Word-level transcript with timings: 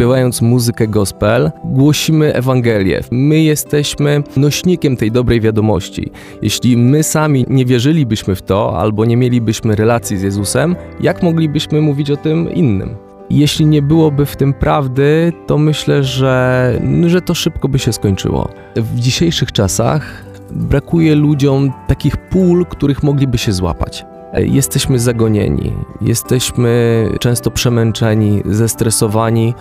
śpiewając 0.00 0.42
muzykę 0.42 0.88
gospel, 0.88 1.50
głosimy 1.64 2.34
Ewangelię. 2.34 3.00
My 3.10 3.42
jesteśmy 3.42 4.22
nośnikiem 4.36 4.96
tej 4.96 5.12
dobrej 5.12 5.40
wiadomości. 5.40 6.10
Jeśli 6.42 6.76
my 6.76 7.02
sami 7.02 7.44
nie 7.48 7.64
wierzylibyśmy 7.64 8.34
w 8.34 8.42
to, 8.42 8.78
albo 8.78 9.04
nie 9.04 9.16
mielibyśmy 9.16 9.76
relacji 9.76 10.18
z 10.18 10.22
Jezusem, 10.22 10.76
jak 11.00 11.22
moglibyśmy 11.22 11.80
mówić 11.80 12.10
o 12.10 12.16
tym 12.16 12.52
innym? 12.54 12.96
Jeśli 13.30 13.66
nie 13.66 13.82
byłoby 13.82 14.26
w 14.26 14.36
tym 14.36 14.54
prawdy, 14.54 15.32
to 15.46 15.58
myślę, 15.58 16.04
że, 16.04 16.80
że 17.06 17.22
to 17.22 17.34
szybko 17.34 17.68
by 17.68 17.78
się 17.78 17.92
skończyło. 17.92 18.48
W 18.76 19.00
dzisiejszych 19.00 19.52
czasach 19.52 20.24
brakuje 20.50 21.14
ludziom 21.14 21.72
takich 21.88 22.16
pól, 22.16 22.66
których 22.66 23.02
mogliby 23.02 23.38
się 23.38 23.52
złapać. 23.52 24.04
Jesteśmy 24.32 24.98
zagonieni, 24.98 25.72
jesteśmy 26.00 27.04
często 27.20 27.50
przemęczeni, 27.50 28.42
zestresowani 28.46 29.54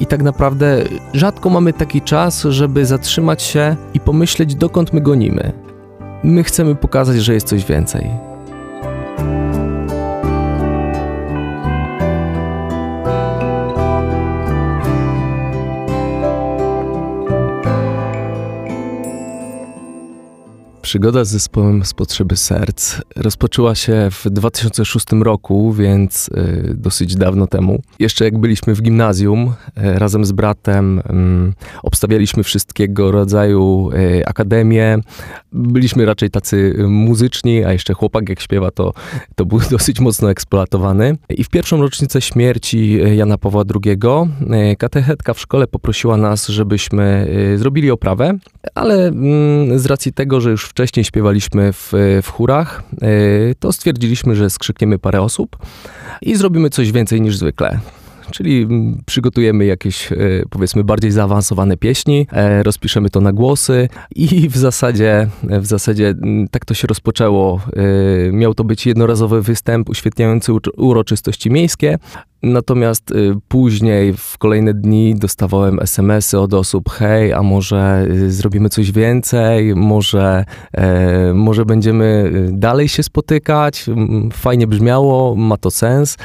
i 0.00 0.06
tak 0.06 0.22
naprawdę 0.22 0.82
rzadko 1.12 1.50
mamy 1.50 1.72
taki 1.72 2.00
czas, 2.00 2.42
żeby 2.42 2.86
zatrzymać 2.86 3.42
się 3.42 3.76
i 3.94 4.00
pomyśleć, 4.00 4.54
dokąd 4.54 4.92
my 4.92 5.00
gonimy. 5.00 5.52
My 6.24 6.44
chcemy 6.44 6.74
pokazać, 6.74 7.16
że 7.16 7.34
jest 7.34 7.46
coś 7.46 7.64
więcej. 7.64 8.10
Przygoda 20.96 21.24
z 21.24 21.28
zespołem 21.28 21.84
z 21.84 21.94
potrzeby 21.94 22.36
serc 22.36 23.00
rozpoczęła 23.16 23.74
się 23.74 24.08
w 24.10 24.30
2006 24.30 25.06
roku, 25.12 25.72
więc 25.72 26.28
y, 26.28 26.74
dosyć 26.74 27.16
dawno 27.16 27.46
temu. 27.46 27.82
Jeszcze 27.98 28.24
jak 28.24 28.38
byliśmy 28.38 28.74
w 28.74 28.82
gimnazjum, 28.82 29.52
y, 29.78 29.98
razem 29.98 30.24
z 30.24 30.32
bratem 30.32 30.98
y, 30.98 31.02
obstawialiśmy 31.82 32.42
wszystkiego 32.42 33.10
rodzaju 33.10 33.90
y, 33.92 34.26
akademie. 34.26 34.98
Byliśmy 35.52 36.06
raczej 36.06 36.30
tacy 36.30 36.74
muzyczni, 36.88 37.64
a 37.64 37.72
jeszcze 37.72 37.94
chłopak 37.94 38.28
jak 38.28 38.40
śpiewa, 38.40 38.70
to, 38.70 38.92
to 39.34 39.44
był 39.44 39.60
dosyć 39.70 40.00
mocno 40.00 40.30
eksploatowany. 40.30 41.16
I 41.28 41.44
w 41.44 41.48
pierwszą 41.48 41.80
rocznicę 41.80 42.20
śmierci 42.20 42.98
Jana 43.16 43.38
Pawła 43.38 43.64
II 43.84 43.96
katechetka 44.78 45.34
w 45.34 45.40
szkole 45.40 45.66
poprosiła 45.66 46.16
nas, 46.16 46.48
żebyśmy 46.48 47.28
zrobili 47.56 47.90
oprawę, 47.90 48.38
ale 48.74 49.08
mm, 49.08 49.78
z 49.78 49.86
racji 49.86 50.12
tego, 50.12 50.40
że 50.40 50.50
już 50.50 50.64
wcześniej 50.64 50.85
śpiewaliśmy 50.86 51.72
w, 51.72 51.92
w 52.22 52.28
chórach, 52.28 52.82
e, 53.02 53.08
to 53.54 53.72
stwierdziliśmy, 53.72 54.36
że 54.36 54.50
skrzykniemy 54.50 54.98
parę 54.98 55.22
osób 55.22 55.56
i 56.22 56.36
zrobimy 56.36 56.70
coś 56.70 56.92
więcej 56.92 57.20
niż 57.20 57.36
zwykle. 57.36 57.78
Czyli 58.30 58.62
mm, 58.62 59.02
przygotujemy 59.06 59.64
jakieś, 59.64 60.12
e, 60.12 60.16
powiedzmy, 60.50 60.84
bardziej 60.84 61.10
zaawansowane 61.10 61.76
pieśni, 61.76 62.26
e, 62.32 62.62
rozpiszemy 62.62 63.10
to 63.10 63.20
na 63.20 63.32
głosy 63.32 63.88
i 64.16 64.48
w 64.48 64.56
zasadzie, 64.56 65.28
w 65.42 65.66
zasadzie 65.66 66.08
mm, 66.08 66.48
tak 66.48 66.64
to 66.64 66.74
się 66.74 66.86
rozpoczęło. 66.86 67.60
Miał 68.32 68.54
to 68.54 68.64
być 68.64 68.86
jednorazowy 68.86 69.42
występ 69.42 69.88
uświetniający 69.88 70.52
uroczystości 70.76 71.50
miejskie, 71.50 71.98
Natomiast 72.42 73.10
y, 73.10 73.34
później, 73.48 74.12
w 74.12 74.38
kolejne 74.38 74.74
dni, 74.74 75.14
dostawałem 75.14 75.80
SMS-y 75.80 76.38
od 76.38 76.54
osób: 76.54 76.90
hej, 76.90 77.32
a 77.32 77.42
może 77.42 78.06
y, 78.10 78.32
zrobimy 78.32 78.68
coś 78.68 78.92
więcej, 78.92 79.74
może, 79.74 80.44
e, 80.72 81.32
może 81.34 81.64
będziemy 81.64 82.32
y, 82.34 82.52
dalej 82.52 82.88
się 82.88 83.02
spotykać. 83.02 83.86
Fajnie 84.32 84.66
brzmiało, 84.66 85.36
ma 85.36 85.56
to 85.56 85.70
sens. 85.70 86.16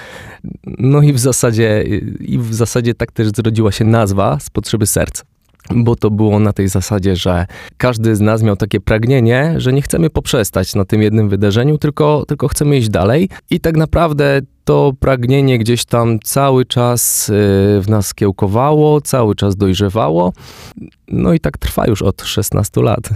No 0.64 1.02
i 1.02 1.14
w 1.14 1.20
zasadzie, 1.20 1.84
i 2.20 2.40
w 2.40 2.54
zasadzie 2.54 2.94
tak 2.94 3.12
też 3.12 3.28
zrodziła 3.28 3.72
się 3.72 3.86
nazwa 3.86 4.40
z 4.40 4.50
potrzeby 4.50 4.88
serca 4.88 5.31
bo 5.70 5.96
to 5.96 6.12
było 6.12 6.40
na 6.40 6.54
tej 6.54 6.68
zasadzie, 6.68 7.16
że 7.16 7.46
każdy 7.78 8.16
z 8.16 8.20
nas 8.22 8.44
miał 8.44 8.56
takie 8.56 8.80
pragnienie, 8.80 9.54
że 9.58 9.74
nie 9.74 9.82
chcemy 9.82 10.10
poprzestać 10.10 10.76
na 10.76 10.86
tym 10.86 11.02
jednym 11.02 11.30
wydarzeniu, 11.30 11.78
tylko, 11.78 12.24
tylko 12.28 12.48
chcemy 12.48 12.78
iść 12.78 12.90
dalej. 12.90 13.30
I 13.50 13.60
tak 13.60 13.78
naprawdę 13.78 14.42
to 14.64 14.94
pragnienie 15.00 15.60
gdzieś 15.60 15.86
tam 15.86 16.20
cały 16.20 16.66
czas 16.66 17.30
y, 17.30 17.34
w 17.82 17.86
nas 17.88 18.14
kiełkowało, 18.14 19.02
cały 19.02 19.36
czas 19.36 19.56
dojrzewało. 19.56 20.34
No 21.08 21.34
i 21.34 21.40
tak 21.40 21.58
trwa 21.58 21.88
już 21.88 22.02
od 22.02 22.22
16 22.22 22.82
lat. 22.82 23.10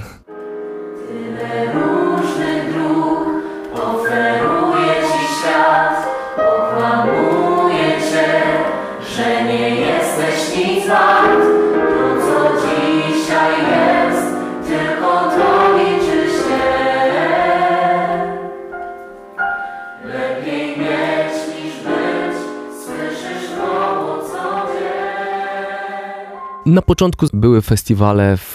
Na 26.75 26.81
początku 26.81 27.25
były 27.34 27.62
festiwale 27.62 28.38
w, 28.38 28.53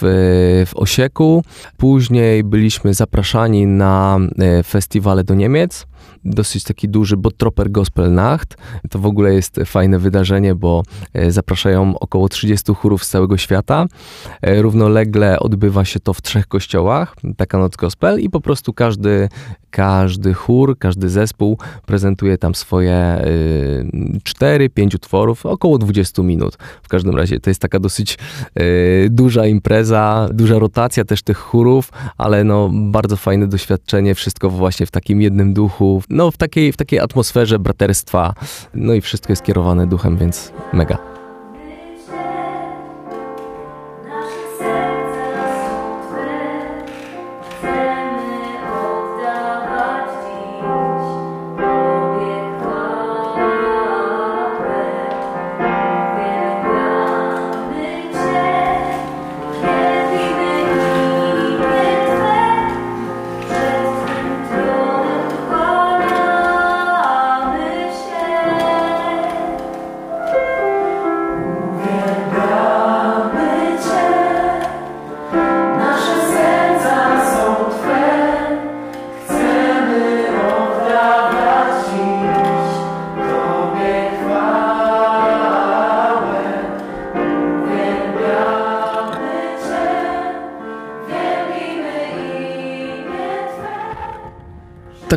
w 0.67 0.71
Osieku, 0.75 1.45
później 1.77 2.45
byliśmy 2.45 2.95
zapraszani 2.95 3.67
na 3.67 4.19
e, 4.39 4.63
festiwale 4.63 5.25
do 5.25 5.35
Niemiec 5.35 5.87
dosyć 6.25 6.65
taki 6.65 6.89
duży 6.89 7.17
Bottroper 7.17 7.71
Gospel 7.71 8.13
Nacht. 8.13 8.57
To 8.91 8.99
w 8.99 9.07
ogóle 9.07 9.35
jest 9.35 9.61
fajne 9.67 9.99
wydarzenie, 9.99 10.55
bo 10.55 10.83
e, 11.15 11.31
zapraszają 11.33 11.99
około 11.99 12.29
30 12.29 12.75
chórów 12.75 13.05
z 13.05 13.09
całego 13.09 13.37
świata. 13.37 13.87
E, 14.43 14.63
równolegle 14.63 15.39
odbywa 15.39 15.85
się 15.85 16.01
to 16.01 16.15
w 16.15 16.23
trzech 16.23 16.47
kościołach, 16.47 17.17
taka 17.37 17.59
noc 17.59 17.77
gospel 17.77 18.21
i 18.21 18.31
po 18.31 18.41
prostu 18.41 18.73
każdy, 18.73 19.29
każdy 19.71 20.35
chór, 20.35 20.79
każdy 20.79 21.09
zespół 21.09 21.59
prezentuje 21.87 22.39
tam 22.39 22.55
swoje 22.55 23.25
4-5 24.25 24.95
utworów, 24.95 25.47
około 25.47 25.79
20 25.79 26.23
minut. 26.23 26.59
W 26.83 26.89
każdym 26.89 27.17
razie 27.17 27.41
to 27.41 27.51
jest 27.51 27.61
taka 27.61 27.79
dosyć 27.79 28.10
e, 28.55 28.63
duża 29.09 29.47
impreza, 29.47 30.29
duża 30.33 30.59
rotacja 30.59 31.05
też 31.05 31.23
tych 31.23 31.39
chórów, 31.39 31.93
ale 32.19 32.45
no 32.45 32.71
bardzo 32.73 33.17
fajne 33.17 33.47
doświadczenie, 33.47 34.15
wszystko 34.15 34.51
właśnie 34.51 34.87
w 34.87 34.91
takim 34.91 35.23
jednym 35.23 35.55
duchu, 35.55 36.03
no 36.11 36.31
w 36.31 36.37
takiej, 36.37 36.73
w 36.73 36.77
takiej 36.77 37.01
atmosferze 37.01 37.59
braterstwa, 37.59 38.35
no 38.75 38.95
i 38.95 39.01
wszystko 39.01 39.33
jest 39.33 39.43
kierowane 39.43 39.87
duchem, 39.87 40.17
więc 40.17 40.53
mega. 40.73 41.20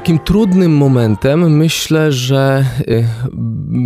Takim 0.03 0.19
trudnym 0.19 0.77
momentem 0.77 1.57
myślę, 1.57 2.11
że 2.11 2.65
y, 2.87 3.07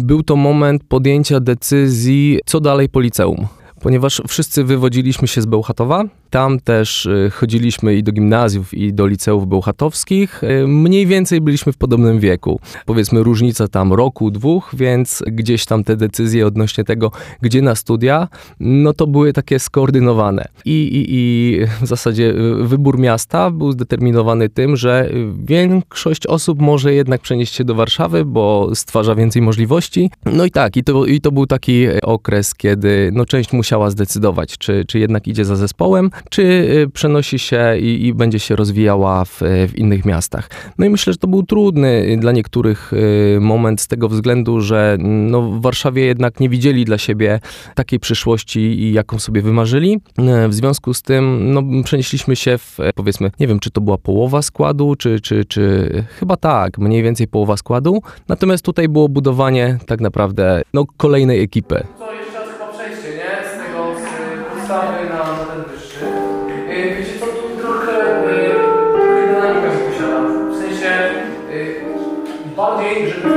był 0.03 0.23
to 0.23 0.35
moment 0.35 0.83
podjęcia 0.83 1.39
decyzji, 1.39 2.39
co 2.45 2.59
dalej 2.59 2.89
po 2.89 2.99
liceum 2.99 3.47
ponieważ 3.81 4.21
wszyscy 4.27 4.63
wywodziliśmy 4.63 5.27
się 5.27 5.41
z 5.41 5.45
Bełchatowa. 5.45 6.03
Tam 6.29 6.59
też 6.59 7.05
y, 7.05 7.31
chodziliśmy 7.33 7.95
i 7.95 8.03
do 8.03 8.11
gimnazjów, 8.11 8.73
i 8.73 8.93
do 8.93 9.07
liceów 9.07 9.47
bełchatowskich. 9.47 10.43
Y, 10.43 10.67
mniej 10.67 11.07
więcej 11.07 11.41
byliśmy 11.41 11.71
w 11.73 11.77
podobnym 11.77 12.19
wieku. 12.19 12.59
Powiedzmy 12.85 13.23
różnica 13.23 13.67
tam 13.67 13.93
roku, 13.93 14.31
dwóch, 14.31 14.71
więc 14.73 15.23
gdzieś 15.27 15.65
tam 15.65 15.83
te 15.83 15.95
decyzje 15.95 16.47
odnośnie 16.47 16.83
tego, 16.83 17.11
gdzie 17.41 17.61
na 17.61 17.75
studia, 17.75 18.27
no 18.59 18.93
to 18.93 19.07
były 19.07 19.33
takie 19.33 19.59
skoordynowane. 19.59 20.45
I, 20.65 20.71
i, 20.71 21.05
i 21.09 21.59
w 21.81 21.87
zasadzie 21.87 22.33
wybór 22.61 22.99
miasta 22.99 23.51
był 23.51 23.71
zdeterminowany 23.71 24.49
tym, 24.49 24.77
że 24.77 25.09
większość 25.43 26.27
osób 26.27 26.61
może 26.61 26.93
jednak 26.93 27.21
przenieść 27.21 27.55
się 27.55 27.63
do 27.63 27.75
Warszawy, 27.75 28.25
bo 28.25 28.69
stwarza 28.75 29.15
więcej 29.15 29.41
możliwości. 29.41 30.11
No 30.25 30.45
i 30.45 30.51
tak, 30.51 30.77
i 30.77 30.83
to, 30.83 31.05
i 31.05 31.21
to 31.21 31.31
był 31.31 31.45
taki 31.45 31.87
okres, 32.01 32.55
kiedy 32.55 33.09
no, 33.13 33.25
część 33.25 33.53
musiała 33.53 33.89
zdecydować, 33.89 34.57
czy, 34.57 34.85
czy 34.87 34.99
jednak 34.99 35.27
idzie 35.27 35.45
za 35.45 35.55
zespołem, 35.55 36.09
czy 36.29 36.41
y, 36.41 36.89
przenosi 36.93 37.39
się 37.39 37.77
i, 37.79 38.07
i 38.07 38.13
będzie 38.13 38.39
się 38.39 38.55
rozwijała 38.55 39.25
w, 39.25 39.41
w, 39.41 39.77
innych 39.77 40.05
miastach. 40.05 40.49
No 40.77 40.85
i 40.85 40.89
myślę, 40.89 41.13
że 41.13 41.19
to 41.19 41.27
był 41.27 41.43
trudny 41.43 42.17
dla 42.19 42.31
niektórych 42.31 42.93
y, 42.93 43.37
moment 43.41 43.81
z 43.81 43.87
tego 43.87 44.09
względu, 44.09 44.61
że 44.61 44.97
no, 44.99 45.41
w 45.41 45.61
Warszawie 45.61 46.05
jednak 46.05 46.39
nie 46.39 46.49
widzieli 46.49 46.85
dla 46.85 46.97
siebie 46.97 47.39
takiej 47.75 47.99
przyszłości, 47.99 48.91
jaką 48.91 49.19
sobie 49.19 49.41
wymarzyli. 49.41 49.99
W 50.49 50.53
związku 50.53 50.93
z 50.93 51.01
tym 51.01 51.53
no, 51.53 51.63
przenieśliśmy 51.83 52.35
się 52.35 52.57
w, 52.57 52.77
powiedzmy, 52.95 53.31
nie 53.39 53.47
wiem, 53.47 53.59
czy 53.59 53.71
to 53.71 53.81
była 53.81 53.97
połowa 53.97 54.41
składu, 54.41 54.95
czy, 54.95 55.19
czy, 55.19 55.45
czy 55.45 55.87
chyba 56.19 56.37
tak, 56.37 56.77
mniej 56.77 57.03
więcej 57.03 57.27
połowa 57.27 57.57
składu. 57.57 58.01
Natomiast 58.27 58.65
tutaj 58.65 58.89
było 58.89 59.09
budowanie 59.09 59.77
tak 59.85 60.01
naprawdę 60.01 60.61
no, 60.73 60.85
kolejnej 60.97 61.41
ekipy. 61.41 61.83
Co 61.99 62.13
jeszcze 62.13 62.39
chyba 62.53 62.67
przejście, 62.73 63.09
nie? 63.09 63.49
Z 63.49 63.65
tego, 63.65 63.93
z 63.99 64.55
podstawy 64.55 65.09
na, 65.09 65.17
na 65.17 65.45
ten 65.45 65.76
yy, 72.81 73.36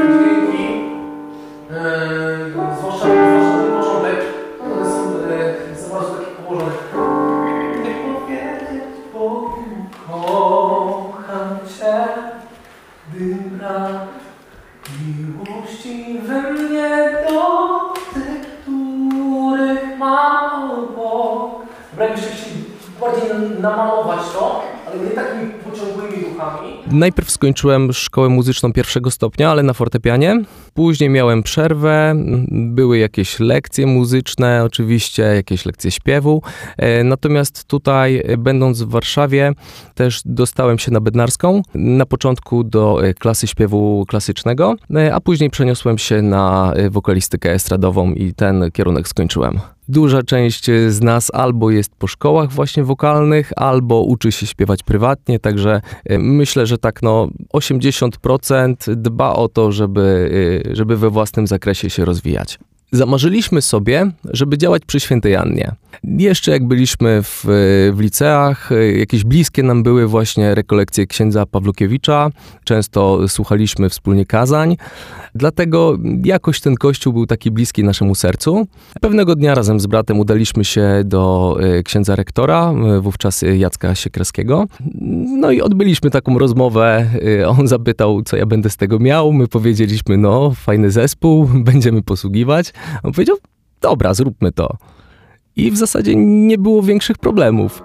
Najpierw 26.93 27.31
skończyłem 27.31 27.93
szkołę 27.93 28.29
muzyczną 28.29 28.73
pierwszego 28.73 29.11
stopnia, 29.11 29.51
ale 29.51 29.63
na 29.63 29.73
fortepianie. 29.73 30.43
Później 30.81 31.11
miałem 31.11 31.43
przerwę, 31.43 32.15
były 32.51 32.99
jakieś 32.99 33.41
lekcje 33.41 33.87
muzyczne, 33.87 34.65
oczywiście 34.65 35.23
jakieś 35.23 35.67
lekcje 35.67 35.91
śpiewu. 35.91 36.43
E, 36.77 37.05
Natomiast 37.05 37.65
tutaj, 37.65 38.23
e, 38.25 38.37
będąc 38.37 38.83
w 38.83 38.89
Warszawie, 38.89 39.53
też 39.95 40.23
dostałem 40.25 40.79
się 40.79 40.91
na 40.91 41.01
bednarską. 41.01 41.63
Na 41.75 42.07
początku 42.07 42.65
do 42.65 43.05
e, 43.05 43.15
klasy 43.15 43.47
śpiewu 43.47 44.05
klasycznego, 44.09 44.75
a 45.13 45.21
później 45.21 45.51
przeniosłem 45.51 45.99
się 45.99 46.23
na 46.23 46.73
wokalistykę 46.91 47.53
estradową 47.53 48.13
i 48.13 48.35
ten 48.35 48.71
kierunek 48.73 49.09
skończyłem. 49.09 49.61
Duża 49.89 50.23
część 50.23 50.67
z 50.89 51.01
nas 51.01 51.31
albo 51.35 51.71
jest 51.71 51.95
po 51.99 52.07
szkołach 52.07 52.53
właśnie 52.53 52.85
wokalnych, 52.85 53.53
albo 53.57 54.03
uczy 54.03 54.33
się 54.33 54.47
śpiewać 54.47 54.83
prywatnie, 54.83 55.39
także 55.39 55.81
myślę, 56.19 56.67
że 56.67 56.79
tak 56.79 57.03
no 57.03 57.29
80% 57.55 58.95
dba 58.95 59.33
o 59.33 59.49
to, 59.49 59.73
żeby, 59.73 60.31
żeby 60.73 60.97
we 60.97 61.11
własnym 61.11 61.47
zakresie 61.47 61.91
się 61.91 62.05
rozwijać. 62.05 62.59
Zamarzyliśmy 62.93 63.63
sobie, 63.63 64.11
żeby 64.25 64.59
działać 64.59 64.83
przy 64.87 65.01
Świętej 65.01 65.37
Annie. 65.37 65.73
Jeszcze 66.05 66.51
jak 66.51 66.67
byliśmy 66.67 67.23
w, 67.23 67.45
w 67.93 68.01
liceach, 68.01 68.71
jakieś 68.97 69.25
bliskie 69.25 69.63
nam 69.63 69.83
były 69.83 70.07
właśnie 70.07 70.55
rekolekcje 70.55 71.07
księdza 71.07 71.47
Pawlukiewicza. 71.47 72.31
Często 72.65 73.29
słuchaliśmy 73.29 73.89
wspólnie 73.89 74.27
kazań. 74.27 74.77
Dlatego 75.35 75.99
jakoś 76.25 76.61
ten 76.61 76.75
kościół 76.75 77.13
był 77.13 77.27
taki 77.27 77.51
bliski 77.51 77.85
naszemu 77.85 78.15
sercu. 78.15 78.67
Pewnego 79.01 79.37
dnia 79.37 79.55
razem 79.55 79.81
z 79.81 79.87
bratem 79.87 80.21
udaliśmy 80.21 80.65
się 80.65 81.03
do 81.05 81.57
e, 81.61 81.83
księdza 81.83 82.17
rektora, 82.17 82.73
e, 82.73 83.01
wówczas 83.01 83.45
Jacka 83.59 83.95
Siekraskiego. 83.95 84.67
No 85.41 85.51
i 85.51 85.61
odbyliśmy 85.61 86.11
taką 86.11 86.39
rozmowę. 86.39 87.07
E, 87.41 87.49
On 87.49 87.69
zapytał, 87.69 88.23
co 88.23 88.37
ja 88.37 88.47
będę 88.47 88.71
z 88.71 88.77
tego 88.77 88.99
miał. 88.99 89.33
My 89.33 89.49
powiedzieliśmy, 89.49 90.17
no, 90.17 90.51
fajny 90.51 90.91
zespół, 90.91 91.49
będziemy 91.71 92.03
posługiwać. 92.03 92.73
On 93.03 93.13
powiedział, 93.13 93.37
dobra, 93.81 94.15
zróbmy 94.15 94.53
to. 94.53 94.77
I 95.57 95.71
w 95.71 95.77
zasadzie 95.77 96.17
nie 96.17 96.59
było 96.59 96.83
większych 96.83 97.19
problemów. 97.19 97.83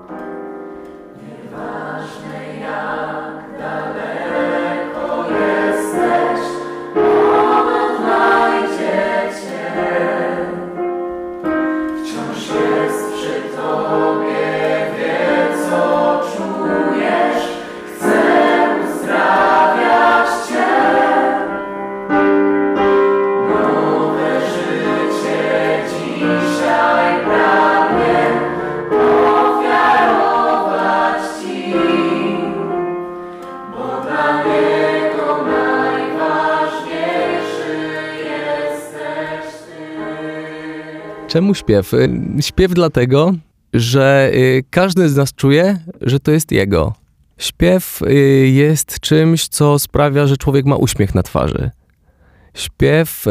Czemu 41.35 41.53
śpiew? 41.55 41.93
Y, 41.93 42.09
Śpiew 42.41 42.73
dlatego, 42.73 43.33
że 43.73 44.31
y, 44.33 44.63
każdy 44.69 45.09
z 45.09 45.15
nas 45.15 45.33
czuje, 45.33 45.79
że 46.01 46.19
to 46.19 46.31
jest 46.31 46.51
jego. 46.51 46.93
Śpiew 47.37 48.01
y, 48.01 48.13
jest 48.47 48.99
czymś, 48.99 49.47
co 49.47 49.79
sprawia, 49.79 50.27
że 50.27 50.37
człowiek 50.37 50.65
ma 50.65 50.75
uśmiech 50.75 51.15
na 51.15 51.23
twarzy. 51.23 51.71
Śpiew 52.53 53.25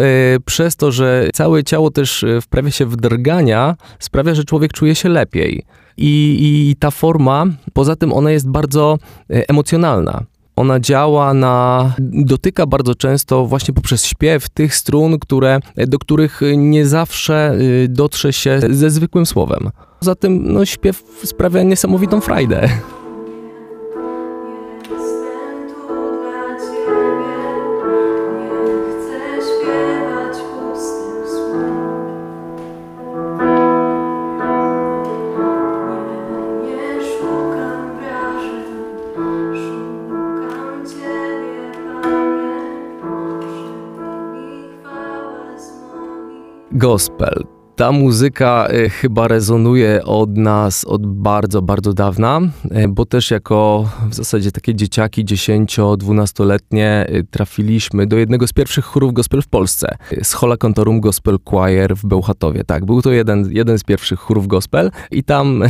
przez 0.45 0.77
to, 0.77 0.93
że 0.93 1.29
całe 1.35 1.65
ciało 1.65 1.91
też 1.91 2.25
wprawia 2.43 2.71
się 2.71 2.87
w 2.87 2.97
drgania, 2.97 3.77
sprawia, 3.99 4.35
że 4.35 4.45
człowiek 4.45 4.73
czuje 4.73 4.95
się 4.95 5.09
lepiej. 5.09 5.65
I, 5.97 6.37
I 6.41 6.77
ta 6.77 6.91
forma, 6.91 7.47
poza 7.73 7.97
tym 7.97 8.13
ona 8.13 8.31
jest 8.31 8.49
bardzo 8.49 8.99
emocjonalna. 9.29 10.25
Ona 10.57 10.81
działa 10.81 11.35
na, 11.35 11.93
dotyka 12.01 12.67
bardzo 12.67 12.95
często 12.95 13.47
właśnie 13.47 13.75
poprzez 13.75 14.05
śpiew 14.07 14.49
tych 14.49 14.75
strun, 14.75 15.19
które, 15.19 15.61
do 15.77 15.99
których 15.99 16.41
nie 16.57 16.87
zawsze 16.87 17.55
y, 17.55 17.89
dotrze 17.89 18.33
się 18.33 18.61
ze 18.71 18.91
zwykłym 18.91 19.27
słowem. 19.27 19.71
Poza 20.01 20.15
tym 20.15 20.53
no, 20.53 20.65
śpiew 20.65 21.03
sprawia 21.25 21.63
niesamowitą 21.63 22.21
frajdę. 22.21 22.69
Gospel. 46.85 47.64
Ta 47.77 47.93
muzyka 47.93 48.67
e, 48.69 48.89
chyba 48.89 49.29
rezonuje 49.29 50.05
od 50.05 50.37
nas 50.37 50.85
od 50.85 51.07
bardzo, 51.07 51.63
bardzo 51.63 51.93
dawna, 51.93 52.41
e, 52.71 52.89
bo 52.89 53.05
też 53.07 53.31
jako 53.31 53.89
w 54.11 54.15
zasadzie 54.15 54.53
takie 54.53 54.75
dzieciaki 54.75 55.25
10-12-letnie 55.25 57.07
e, 57.09 57.23
trafiliśmy 57.23 58.07
do 58.07 58.17
jednego 58.17 58.47
z 58.47 58.53
pierwszych 58.53 58.85
chórów 58.85 59.13
gospel 59.13 59.43
w 59.43 59.49
Polsce. 59.49 59.97
Schola 60.23 60.57
Cantorum 60.57 61.01
Gospel 61.01 61.39
Choir 61.45 61.97
w 61.97 62.07
Bełchatowie. 62.07 62.65
Tak, 62.65 62.85
był 62.85 63.03
to 63.03 63.13
jeden, 63.13 63.49
jeden 63.53 63.79
z 63.79 63.85
pierwszych 63.85 64.19
chórów 64.19 64.47
gospel 64.47 64.91
i 65.11 65.25
tam 65.25 65.63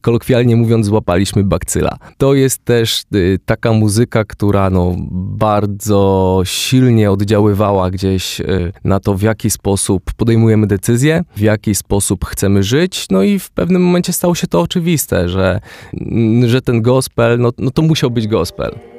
kolokwialnie 0.00 0.56
mówiąc 0.56 0.86
złapaliśmy 0.86 1.44
bakcyla. 1.44 1.96
To 2.18 2.34
jest 2.34 2.64
też 2.64 3.02
taka 3.44 3.72
muzyka, 3.72 4.24
która 4.24 4.70
no, 4.70 4.94
bardzo 5.10 6.40
silnie 6.44 7.10
oddziaływała 7.10 7.90
gdzieś 7.90 8.42
na 8.84 9.00
to, 9.00 9.14
w 9.14 9.22
jaki 9.22 9.50
sposób 9.50 10.02
podejmujemy 10.16 10.66
decyzje. 10.66 11.24
W 11.36 11.40
jaki 11.40 11.74
sposób 11.74 12.24
chcemy 12.24 12.62
żyć. 12.62 13.06
No 13.10 13.22
i 13.22 13.38
w 13.38 13.50
pewnym 13.50 13.82
momencie 13.82 14.12
stało 14.12 14.34
się 14.34 14.46
to 14.46 14.60
oczywiste, 14.60 15.28
że, 15.28 15.60
że 16.46 16.62
ten 16.62 16.82
gospel, 16.82 17.40
no, 17.40 17.52
no 17.58 17.70
to 17.70 17.82
musiał 17.82 18.10
być 18.10 18.28
gospel. 18.28 18.91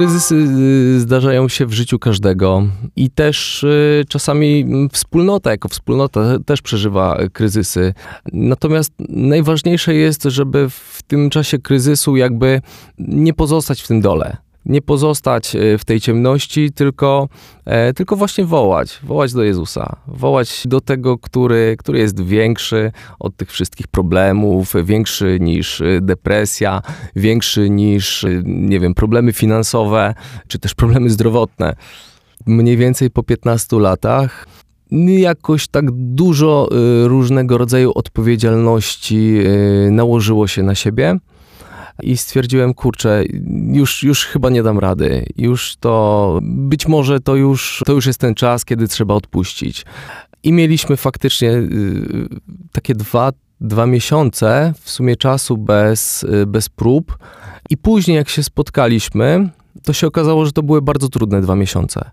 Kryzysy 0.00 0.34
y, 0.96 1.00
zdarzają 1.00 1.48
się 1.48 1.66
w 1.66 1.72
życiu 1.72 1.98
każdego 1.98 2.62
i 2.96 3.10
też 3.10 3.64
y, 3.64 4.04
czasami 4.08 4.64
wspólnota 4.92 5.50
jako 5.50 5.68
wspólnota 5.68 6.38
też 6.46 6.62
przeżywa 6.62 7.18
kryzysy. 7.32 7.94
Natomiast 8.32 8.92
najważniejsze 9.08 9.94
jest, 9.94 10.22
żeby 10.22 10.70
w 10.70 11.02
tym 11.06 11.30
czasie 11.30 11.58
kryzysu 11.58 12.16
jakby 12.16 12.60
nie 12.98 13.34
pozostać 13.34 13.82
w 13.82 13.88
tym 13.88 14.00
dole. 14.00 14.36
Nie 14.66 14.82
pozostać 14.82 15.54
y, 15.54 15.78
w 15.78 15.84
tej 15.84 16.00
ciemności, 16.00 16.72
tylko, 16.72 17.28
e, 17.64 17.94
tylko 17.94 18.16
właśnie 18.16 18.44
wołać, 18.44 19.00
wołać 19.02 19.32
do 19.32 19.42
Jezusa, 19.42 19.96
wołać 20.06 20.62
do 20.66 20.80
tego, 20.80 21.18
który, 21.18 21.76
który 21.78 21.98
jest 21.98 22.20
większy 22.20 22.92
od 23.18 23.36
tych 23.36 23.50
wszystkich 23.50 23.88
problemów, 23.88 24.72
większy 24.84 25.38
niż 25.40 25.80
y, 25.80 25.98
depresja, 26.02 26.82
większy 27.16 27.70
niż, 27.70 28.26
nie 28.44 28.80
wiem, 28.80 28.94
problemy 28.94 29.32
finansowe, 29.32 30.14
czy 30.48 30.58
też 30.58 30.74
problemy 30.74 31.10
zdrowotne. 31.10 31.76
Mniej 32.46 32.76
więcej 32.76 33.10
po 33.10 33.22
15 33.22 33.78
latach 33.78 34.46
jakoś 35.06 35.68
tak 35.68 35.90
dużo 35.90 36.68
różnego 37.04 37.58
rodzaju 37.58 37.92
odpowiedzialności 37.94 39.38
nałożyło 39.90 40.48
się 40.48 40.62
na 40.62 40.74
siebie. 40.74 41.18
I 42.02 42.16
stwierdziłem, 42.16 42.74
kurczę, 42.74 43.24
już, 43.72 44.02
już 44.02 44.24
chyba 44.24 44.50
nie 44.50 44.62
dam 44.62 44.78
rady. 44.78 45.26
Już 45.36 45.76
to, 45.76 46.38
być 46.42 46.88
może 46.88 47.20
to 47.20 47.36
już, 47.36 47.82
to 47.86 47.92
już 47.92 48.06
jest 48.06 48.18
ten 48.18 48.34
czas, 48.34 48.64
kiedy 48.64 48.88
trzeba 48.88 49.14
odpuścić. 49.14 49.84
I 50.42 50.52
mieliśmy 50.52 50.96
faktycznie 50.96 51.50
y, 51.50 52.28
takie 52.72 52.94
dwa, 52.94 53.32
dwa 53.60 53.86
miesiące 53.86 54.74
w 54.80 54.90
sumie 54.90 55.16
czasu 55.16 55.56
bez, 55.56 56.22
y, 56.22 56.46
bez 56.46 56.68
prób. 56.68 57.18
I 57.70 57.76
później, 57.76 58.16
jak 58.16 58.28
się 58.28 58.42
spotkaliśmy, 58.42 59.48
to 59.84 59.92
się 59.92 60.06
okazało, 60.06 60.46
że 60.46 60.52
to 60.52 60.62
były 60.62 60.82
bardzo 60.82 61.08
trudne 61.08 61.40
dwa 61.40 61.56
miesiące. 61.56 62.10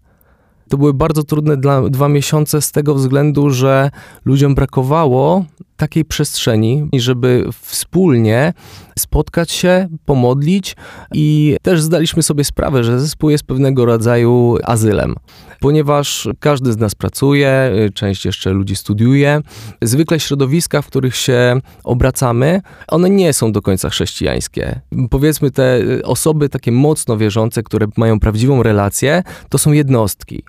To 0.69 0.77
były 0.77 0.93
bardzo 0.93 1.24
trudne 1.24 1.57
dla, 1.57 1.89
dwa 1.89 2.09
miesiące 2.09 2.62
z 2.62 2.71
tego 2.71 2.95
względu, 2.95 3.50
że 3.50 3.91
ludziom 4.25 4.55
brakowało 4.55 5.45
takiej 5.77 6.05
przestrzeni, 6.05 6.89
żeby 6.93 7.50
wspólnie 7.62 8.53
spotkać 9.00 9.51
się, 9.51 9.88
pomodlić 10.05 10.75
i 11.13 11.57
też 11.62 11.81
zdaliśmy 11.81 12.24
sobie 12.24 12.43
sprawę, 12.43 12.83
że 12.83 13.00
zespół 13.00 13.29
jest 13.29 13.43
pewnego 13.43 13.86
rodzaju 13.86 14.57
azylem, 14.63 15.15
ponieważ 15.59 16.29
każdy 16.39 16.74
z 16.74 16.77
nas 16.77 16.95
pracuje, 16.95 17.71
część 17.93 18.25
jeszcze 18.25 18.50
ludzi 18.50 18.75
studiuje. 18.75 19.41
Zwykle 19.81 20.19
środowiska, 20.19 20.81
w 20.81 20.88
których 20.88 21.15
się 21.15 21.62
obracamy, 21.83 22.62
one 22.88 23.09
nie 23.09 23.33
są 23.33 23.51
do 23.51 23.62
końca 23.62 23.89
chrześcijańskie. 23.89 24.81
Powiedzmy 25.09 25.51
te 25.51 25.79
osoby 26.03 26.50
takie 26.50 26.71
mocno 26.71 27.17
wierzące, 27.17 27.63
które 27.63 27.88
mają 27.97 28.19
prawdziwą 28.19 28.63
relację, 28.63 29.24
to 29.50 29.57
są 29.57 29.71
jednostki. 29.71 30.43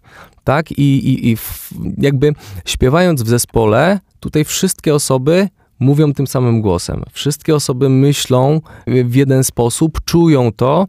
Tak? 0.45 0.73
I, 0.73 0.83
i, 0.83 1.31
i 1.31 1.37
w, 1.37 1.71
jakby 1.99 2.35
śpiewając 2.65 3.23
w 3.23 3.29
zespole, 3.29 4.01
tutaj 4.21 4.45
wszystkie 4.45 4.95
osoby 4.95 5.49
mówią 5.81 6.13
tym 6.13 6.27
samym 6.27 6.63
głosem. 6.63 7.03
Wszystkie 7.13 7.55
osoby 7.55 7.89
myślą 7.89 8.61
w 8.87 9.15
jeden 9.15 9.45
sposób, 9.45 10.05
czują 10.05 10.53
to 10.53 10.87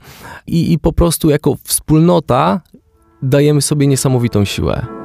i, 0.47 0.73
i 0.73 0.79
po 0.79 0.93
prostu 0.93 1.29
jako 1.29 1.55
wspólnota 1.63 2.61
dajemy 3.21 3.61
sobie 3.61 3.87
niesamowitą 3.87 4.45
siłę. 4.45 4.98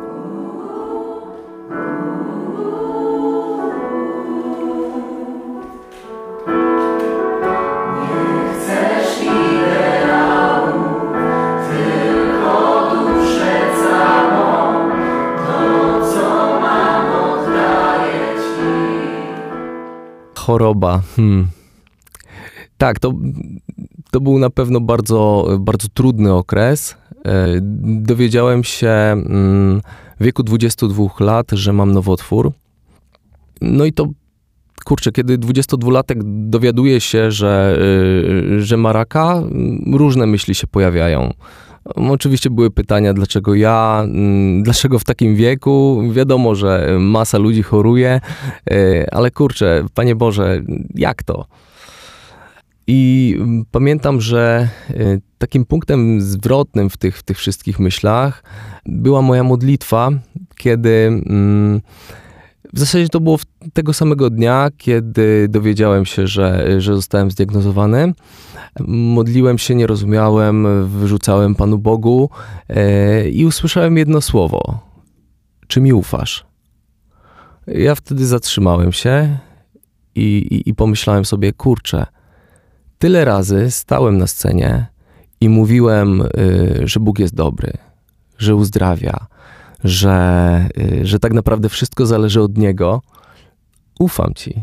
Choroba. 20.47 21.03
Hmm. 21.17 21.49
Tak, 22.77 22.99
to, 22.99 23.13
to 24.11 24.21
był 24.21 24.39
na 24.39 24.51
pewno 24.51 24.81
bardzo, 24.81 25.49
bardzo 25.61 25.89
trudny 25.95 26.33
okres. 26.33 26.97
E, 27.25 27.47
Dowiedziałem 28.03 28.65
się 28.65 28.89
mm, 28.89 29.81
w 30.21 30.25
wieku 30.25 30.43
22 30.43 31.05
lat, 31.21 31.51
że 31.53 31.73
mam 31.73 31.93
nowotwór. 31.93 32.53
No 33.61 33.85
i 33.85 33.93
to 33.93 34.07
kurczę, 34.85 35.13
kiedy 35.13 35.39
22-latek 35.39 36.21
dowiaduje 36.49 37.01
się, 37.01 37.31
że, 37.31 37.79
y, 38.59 38.63
że 38.63 38.77
ma 38.77 38.93
raka, 38.93 39.43
różne 39.93 40.27
myśli 40.27 40.55
się 40.55 40.67
pojawiają. 40.67 41.33
Oczywiście 41.85 42.51
były 42.51 42.71
pytania, 42.71 43.15
dlaczego 43.15 43.55
ja, 43.55 44.03
mm, 44.05 44.63
dlaczego 44.63 44.99
w 44.99 45.05
takim 45.05 45.37
wieku. 45.37 46.03
Wiadomo, 46.13 46.55
że 46.55 46.97
masa 47.01 47.39
ludzi 47.39 47.63
choruje, 47.63 48.21
y, 48.73 49.07
ale 49.11 49.31
kurczę, 49.31 49.85
Panie 49.95 50.15
Boże, 50.15 50.63
jak 50.95 51.23
to? 51.23 51.47
I 52.87 53.35
mm, 53.39 53.65
pamiętam, 53.71 54.21
że 54.21 54.69
y, 54.91 55.21
takim 55.39 55.65
punktem 55.65 56.21
zwrotnym 56.21 56.91
w 56.91 56.97
tych, 56.97 57.19
w 57.19 57.23
tych 57.23 57.39
wszystkich 57.39 57.79
myślach 57.79 58.45
była 58.87 59.23
moja 59.23 59.45
modlitwa, 59.45 60.11
kiedy 60.57 60.91
mm, 61.27 61.81
w 62.75 62.79
zasadzie 62.79 63.09
to 63.09 63.21
było 63.21 63.39
tego 63.73 63.93
samego 63.93 64.31
dnia, 64.31 64.69
kiedy 64.77 65.47
dowiedziałem 65.49 66.05
się, 66.05 66.27
że, 66.27 66.81
że 66.81 66.95
zostałem 66.95 67.31
zdiagnozowany. 67.31 68.13
Modliłem 68.89 69.59
się, 69.59 69.75
nie 69.75 69.87
rozumiałem, 69.87 70.89
wyrzucałem 70.89 71.55
Panu 71.55 71.79
Bogu 71.79 72.31
e, 72.69 73.29
i 73.29 73.47
usłyszałem 73.47 73.97
jedno 73.97 74.21
słowo. 74.21 74.81
Czy 75.67 75.81
mi 75.81 75.93
ufasz? 75.93 76.47
Ja 77.67 77.95
wtedy 77.95 78.27
zatrzymałem 78.27 78.93
się 78.93 79.39
i, 80.15 80.23
i, 80.23 80.71
i 80.71 80.75
pomyślałem 80.75 81.25
sobie, 81.25 81.53
kurczę, 81.53 82.07
tyle 82.99 83.25
razy 83.25 83.71
stałem 83.71 84.19
na 84.19 84.27
scenie 84.27 84.87
i 85.41 85.49
mówiłem, 85.49 86.23
y, 86.23 86.29
że 86.85 87.01
Bóg 87.01 87.19
jest 87.19 87.35
dobry, 87.35 87.73
że 88.39 88.55
uzdrawia, 88.55 89.27
że, 89.85 90.69
y, 90.79 91.07
że 91.07 91.19
tak 91.19 91.33
naprawdę 91.33 91.69
wszystko 91.69 92.07
zależy 92.07 92.43
od 92.43 92.59
Niego. 92.59 93.03
Ufam 93.99 94.35
Ci. 94.35 94.61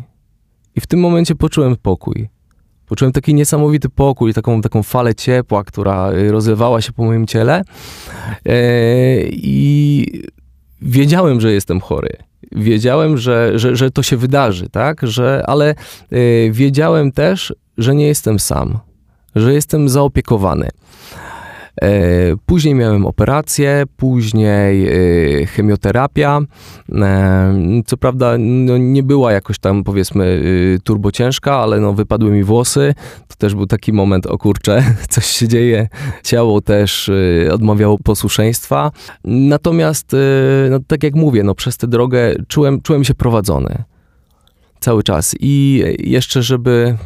I 0.75 0.81
w 0.81 0.87
tym 0.87 0.99
momencie 0.99 1.35
poczułem 1.35 1.75
pokój. 1.75 2.29
Poczułem 2.85 3.11
taki 3.11 3.33
niesamowity 3.33 3.89
pokój, 3.89 4.33
taką, 4.33 4.61
taką 4.61 4.83
falę 4.83 5.15
ciepła, 5.15 5.63
która 5.63 6.11
y, 6.11 6.31
rozlewała 6.31 6.81
się 6.81 6.93
po 6.93 7.03
moim 7.03 7.27
ciele. 7.27 7.61
E, 8.45 8.55
I 9.27 10.05
wiedziałem, 10.81 11.41
że 11.41 11.53
jestem 11.53 11.79
chory. 11.79 12.17
Wiedziałem, 12.51 13.17
że, 13.17 13.59
że, 13.59 13.75
że 13.75 13.91
to 13.91 14.03
się 14.03 14.17
wydarzy, 14.17 14.69
tak? 14.69 15.07
Że, 15.07 15.43
ale 15.47 15.75
y, 16.13 16.49
wiedziałem 16.53 17.11
też, 17.11 17.53
że 17.77 17.95
nie 17.95 18.07
jestem 18.07 18.39
sam, 18.39 18.79
że 19.35 19.53
jestem 19.53 19.89
zaopiekowany. 19.89 20.69
E, 21.81 22.35
Później 22.45 22.75
miałem 22.75 23.05
operację, 23.05 23.83
później 23.97 24.87
e, 24.87 25.45
chemioterapia. 25.45 26.39
E, 26.95 27.81
Co 27.85 27.97
prawda 27.97 28.35
no, 28.39 28.77
nie 28.77 29.03
była 29.03 29.31
jakoś 29.31 29.59
tam 29.59 29.83
powiedzmy 29.83 30.43
turbo 30.83 31.11
ciężka, 31.11 31.55
ale 31.55 31.79
no, 31.79 31.93
wypadły 31.93 32.31
mi 32.31 32.43
włosy. 32.43 32.93
To 33.27 33.35
też 33.35 33.55
był 33.55 33.65
taki 33.65 33.93
moment, 33.93 34.27
o 34.27 34.37
kurczę, 34.37 34.83
coś 35.09 35.25
się 35.25 35.47
dzieje. 35.47 35.87
Ciało 36.23 36.61
też 36.61 37.11
odmawiało 37.51 37.97
posłuszeństwa. 37.97 38.91
Natomiast, 39.23 40.15
no, 40.69 40.79
tak 40.87 41.03
jak 41.03 41.15
mówię, 41.15 41.43
no, 41.43 41.55
przez 41.55 41.77
tę 41.77 41.87
drogę 41.87 42.35
czułem, 42.47 42.81
czułem 42.81 43.03
się 43.03 43.13
prowadzony 43.13 43.83
cały 44.79 45.03
czas. 45.03 45.35
I 45.39 45.83
jeszcze, 45.99 46.43
żeby 46.43 46.97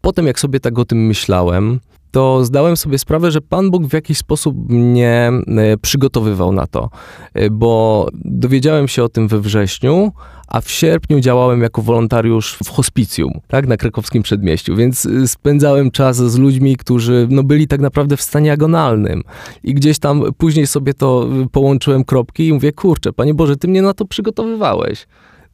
potem 0.00 0.26
jak 0.26 0.40
sobie 0.40 0.60
tak 0.60 0.78
o 0.78 0.84
tym 0.84 1.06
myślałem, 1.06 1.80
to 2.12 2.44
zdałem 2.44 2.76
sobie 2.76 2.98
sprawę, 2.98 3.30
że 3.30 3.40
Pan 3.40 3.70
Bóg 3.70 3.86
w 3.86 3.92
jakiś 3.92 4.18
sposób 4.18 4.68
mnie 4.68 5.30
e, 5.46 5.76
przygotowywał 5.76 6.52
na 6.52 6.66
to, 6.66 6.90
E, 7.34 7.50
bo 7.50 8.08
dowiedziałem 8.14 8.88
się 8.88 9.04
o 9.04 9.08
tym 9.08 9.28
we 9.28 9.40
wrześniu, 9.40 10.12
a 10.48 10.60
w 10.60 10.70
sierpniu 10.70 11.20
działałem 11.20 11.62
jako 11.62 11.82
wolontariusz 11.82 12.58
w 12.64 12.68
hospicjum, 12.68 13.40
tak, 13.48 13.66
na 13.66 13.76
krakowskim 13.76 14.22
przedmieściu, 14.22 14.76
więc 14.76 15.04
y, 15.04 15.28
spędzałem 15.28 15.90
czas 15.90 16.16
z 16.16 16.38
ludźmi, 16.38 16.76
którzy 16.76 17.26
no, 17.30 17.42
byli 17.42 17.68
tak 17.68 17.80
naprawdę 17.80 18.16
w 18.16 18.22
stanie 18.22 18.52
agonalnym. 18.52 19.22
I 19.64 19.74
gdzieś 19.74 19.98
tam 19.98 20.22
później 20.38 20.66
sobie 20.66 20.94
to 20.94 21.28
połączyłem 21.52 22.04
kropki 22.04 22.48
i 22.48 22.52
mówię, 22.52 22.72
kurczę, 22.72 23.12
Panie 23.12 23.34
Boże, 23.34 23.56
Ty 23.56 23.68
mnie 23.68 23.82
na 23.82 23.94
to 23.94 24.04
przygotowywałeś. 24.04 25.06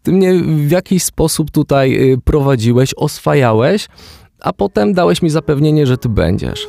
Ty 0.03 0.13
mnie 0.13 0.35
w 0.43 0.71
jakiś 0.71 1.03
sposób 1.03 1.51
tutaj 1.51 2.17
prowadziłeś, 2.25 2.95
oswajałeś, 2.97 3.89
a 4.41 4.53
potem 4.53 4.93
dałeś 4.93 5.23
mi 5.23 5.31
zapewnienie, 5.31 5.87
że 5.87 5.99
Ty 5.99 6.09
będziesz. 6.09 6.69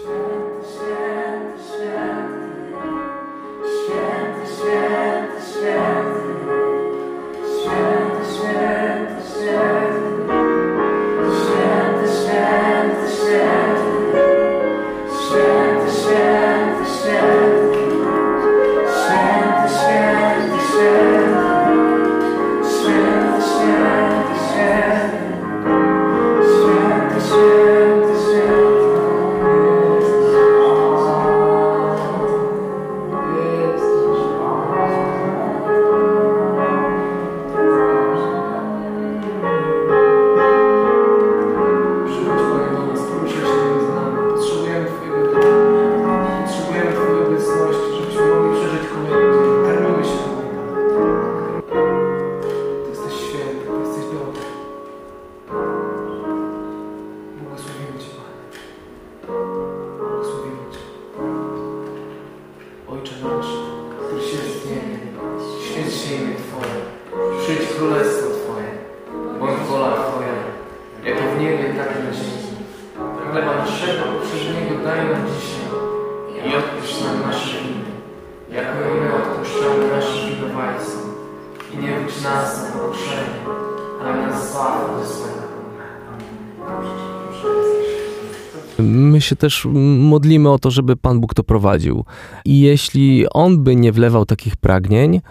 Się 89.29 89.36
też 89.36 89.67
modlimy 90.00 90.50
o 90.50 90.59
to, 90.59 90.71
żeby 90.71 90.95
Pan 90.95 91.19
Bóg 91.19 91.33
to 91.33 91.43
prowadził. 91.43 92.05
I 92.45 92.59
jeśli 92.59 93.25
On 93.29 93.63
by 93.63 93.75
nie 93.75 93.91
wlewał 93.91 94.25
takich 94.25 94.55
pragnień, 94.55 95.21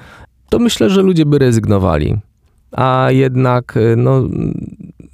to 0.49 0.59
myślę, 0.59 0.91
że 0.91 1.03
ludzie 1.03 1.27
by 1.27 1.39
rezygnowali. 1.39 2.17
A 2.73 3.09
jednak 3.11 3.77
y, 3.77 3.97
no, 3.97 4.23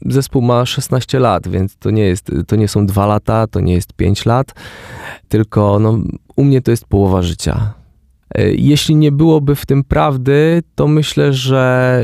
zespół 0.07 0.43
ma 0.43 0.67
16 0.67 1.19
lat, 1.19 1.49
więc 1.49 1.77
to 1.77 1.91
nie, 1.91 2.03
jest, 2.03 2.31
to 2.47 2.57
nie 2.57 2.69
są 2.69 2.87
dwa 2.87 3.07
lata, 3.07 3.47
to 3.47 3.61
nie 3.61 3.75
jest 3.75 3.93
5 3.93 4.27
lat, 4.27 4.55
tylko 5.29 5.79
no, 5.79 5.99
u 6.37 6.45
mnie 6.45 6.63
to 6.63 6.71
jest 6.71 6.85
połowa 6.85 7.23
życia. 7.23 7.75
Y, 8.39 8.55
Jeśli 8.59 8.97
nie 8.97 9.13
byłoby 9.13 9.55
w 9.55 9.67
tym 9.67 9.85
prawdy, 9.85 10.63
to 10.75 10.89
myślę, 10.89 11.33
że, 11.33 12.03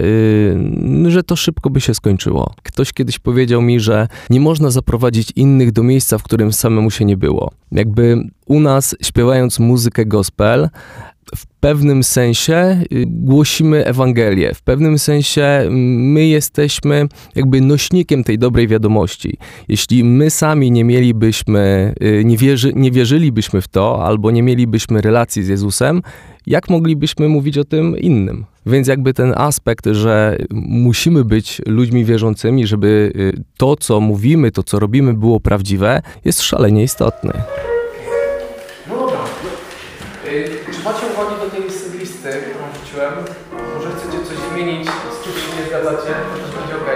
y, 1.07 1.11
że 1.11 1.23
to 1.23 1.37
szybko 1.37 1.71
by 1.71 1.81
się 1.81 1.95
skończyło. 1.95 2.55
Ktoś 2.63 2.93
kiedyś 2.93 3.19
powiedział 3.19 3.63
mi, 3.63 3.81
że 3.81 4.09
nie 4.31 4.41
można 4.41 4.71
zaprowadzić 4.71 5.33
innych 5.37 5.73
do 5.73 5.83
miejsca, 5.83 6.19
w 6.19 6.23
którym 6.23 6.53
samemu 6.53 6.91
się 6.91 7.05
nie 7.05 7.17
było. 7.17 7.51
Jakby 7.73 8.17
u 8.47 8.61
nas, 8.61 8.97
śpiewając 9.03 9.59
muzykę 9.59 10.07
gospel, 10.07 10.69
w 11.37 11.47
pewnym 11.61 12.03
sensie 12.05 12.83
y, 12.93 13.05
głosimy 13.07 13.87
Ewangelię. 13.87 14.55
W 14.55 14.63
pewnym 14.63 14.99
sensie 14.99 15.69
my 15.71 16.27
jesteśmy 16.27 17.09
jakby 17.35 17.61
nośnikiem 17.61 18.25
tej 18.25 18.39
dobrej 18.39 18.69
wiadomości. 18.69 19.37
Jeśli 19.69 20.05
my 20.05 20.31
sami 20.31 20.71
nie 20.71 20.85
mielibyśmy, 20.85 21.95
y, 22.03 22.25
nie, 22.25 22.37
wierzy, 22.37 22.73
nie 22.75 22.91
wierzylibyśmy 22.91 23.61
w 23.61 23.69
to, 23.69 24.05
albo 24.05 24.31
nie 24.31 24.43
mielibyśmy 24.43 25.01
relacji 25.01 25.43
z 25.43 25.49
Jezusem, 25.49 26.03
jak 26.47 26.71
moglibyśmy 26.71 27.29
mówić 27.29 27.59
o 27.59 27.65
tym 27.65 27.99
innym? 27.99 28.45
Więc 28.67 28.89
jakby 28.89 29.15
ten 29.15 29.35
aspekt, 29.37 29.87
że 29.87 30.39
musimy 30.71 31.25
być 31.25 31.63
ludźmi 31.67 32.05
wierzącymi, 32.05 32.67
żeby 32.67 33.13
y, 33.17 33.45
to, 33.57 33.77
co 33.77 34.01
mówimy, 34.01 34.51
to, 34.51 34.63
co 34.63 34.79
robimy, 34.79 35.15
było 35.15 35.41
prawdziwe, 35.41 36.03
jest 36.25 36.43
szalenie 36.43 36.83
istotny. 36.83 37.33
Macie 40.93 41.07
uwagi 41.15 41.37
do 41.45 41.49
tej 41.51 41.63
listy, 42.01 42.31
którą 42.51 42.65
wrzuciłem? 42.73 43.13
Może 43.75 43.89
chcecie 43.97 44.19
coś 44.29 44.37
zmienić, 44.51 44.85
z 45.17 45.19
czym 45.25 45.33
się 45.43 45.49
nie 45.57 45.65
zgadzacie? 45.69 46.13
To 46.29 46.33
też 46.43 46.51
będzie 46.57 46.75
ok. 46.81 46.91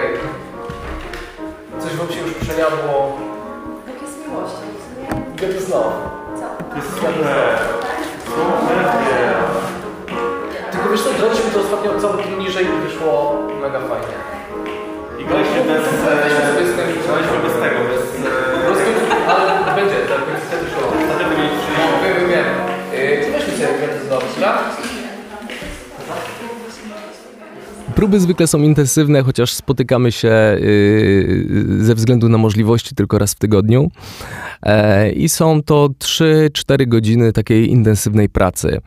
Coś 1.81 1.91
wam 1.99 2.09
się 2.13 2.19
już 2.25 2.33
przejadło. 2.43 2.93
Jak 3.91 3.99
jest 4.05 4.15
miłością, 4.27 4.63
w 4.77 4.81
sumie? 4.85 5.07
Gdzie 5.35 5.47
to 5.53 5.61
znowu? 5.67 5.91
Co? 6.39 6.47
Tylko 10.71 10.85
wiesz 10.91 11.01
co, 11.03 11.09
graliśmy 11.19 11.49
to 11.53 11.59
ostatnio 11.59 11.89
całkiem 12.01 12.39
niżej 12.39 12.65
i 12.65 12.75
wyszło 12.87 13.13
mega 13.61 13.79
fajnie. 13.89 14.17
I 15.19 15.25
graliśmy 15.25 15.59
bez... 15.69 15.83
Graliśmy 17.07 17.37
bez 17.45 17.53
tego, 17.63 17.79
bez... 17.91 18.03
Rozkończy, 18.69 19.05
ale 19.33 19.75
będzie, 19.77 19.97
tak 20.11 20.21
więc 20.27 20.41
wtedy 20.47 20.65
szło. 20.71 20.83
Nie 20.99 21.05
No, 21.77 22.03
wiem, 22.03 22.29
wiem, 22.29 22.45
tak? 24.39 24.59
Próby 27.95 28.19
zwykle 28.19 28.47
są 28.47 28.59
intensywne, 28.59 29.23
chociaż 29.23 29.53
spotykamy 29.53 30.11
się 30.11 30.57
yy, 30.59 31.83
ze 31.85 31.95
względu 31.95 32.29
na 32.29 32.37
możliwości 32.37 32.95
tylko 32.95 33.17
raz 33.17 33.33
w 33.33 33.39
tygodniu. 33.39 33.91
E, 34.63 35.11
I 35.11 35.29
są 35.29 35.63
to 35.63 35.89
3-4 35.99 36.87
godziny 36.87 37.33
takiej 37.33 37.71
intensywnej 37.71 38.29
pracy. 38.29 38.81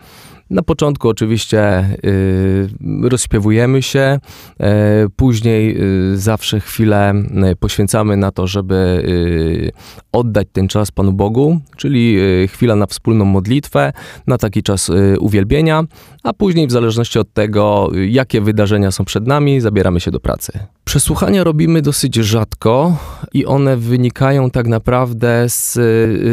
Na 0.51 0.63
początku 0.63 1.09
oczywiście 1.09 1.85
y, 2.05 2.69
rozśpiewujemy 3.03 3.83
się, 3.83 4.19
e, 4.61 5.07
później 5.17 5.83
y, 6.13 6.19
zawsze 6.19 6.61
chwilę 6.61 7.15
y, 7.53 7.57
poświęcamy 7.57 8.17
na 8.17 8.31
to, 8.31 8.47
żeby 8.47 8.75
y, 8.75 9.73
oddać 10.13 10.49
ten 10.53 10.69
czas 10.69 10.91
Panu 10.91 11.13
Bogu, 11.13 11.61
czyli 11.77 12.19
y, 12.21 12.49
chwila 12.49 12.77
na 12.77 12.87
wspólną 12.87 13.25
modlitwę, 13.25 13.93
na 14.27 14.39
taki 14.39 14.63
czas 14.63 14.89
y, 14.89 15.17
uwielbienia, 15.21 15.85
a 16.23 16.33
później 16.33 16.67
w 16.67 16.73
zależności 16.73 17.19
od 17.19 17.33
tego, 17.33 17.91
y, 17.95 18.09
jakie 18.09 18.41
wydarzenia 18.41 18.91
są 18.91 19.05
przed 19.05 19.27
nami, 19.27 19.61
zabieramy 19.61 20.01
się 20.01 20.11
do 20.11 20.21
pracy. 20.21 20.53
Przesłuchania 20.89 21.45
robimy 21.45 21.83
dosyć 21.83 22.15
rzadko 22.15 22.97
i 23.35 23.47
one 23.47 23.77
wynikają 23.77 24.51
tak 24.51 24.67
naprawdę 24.67 25.49
z, 25.49 25.73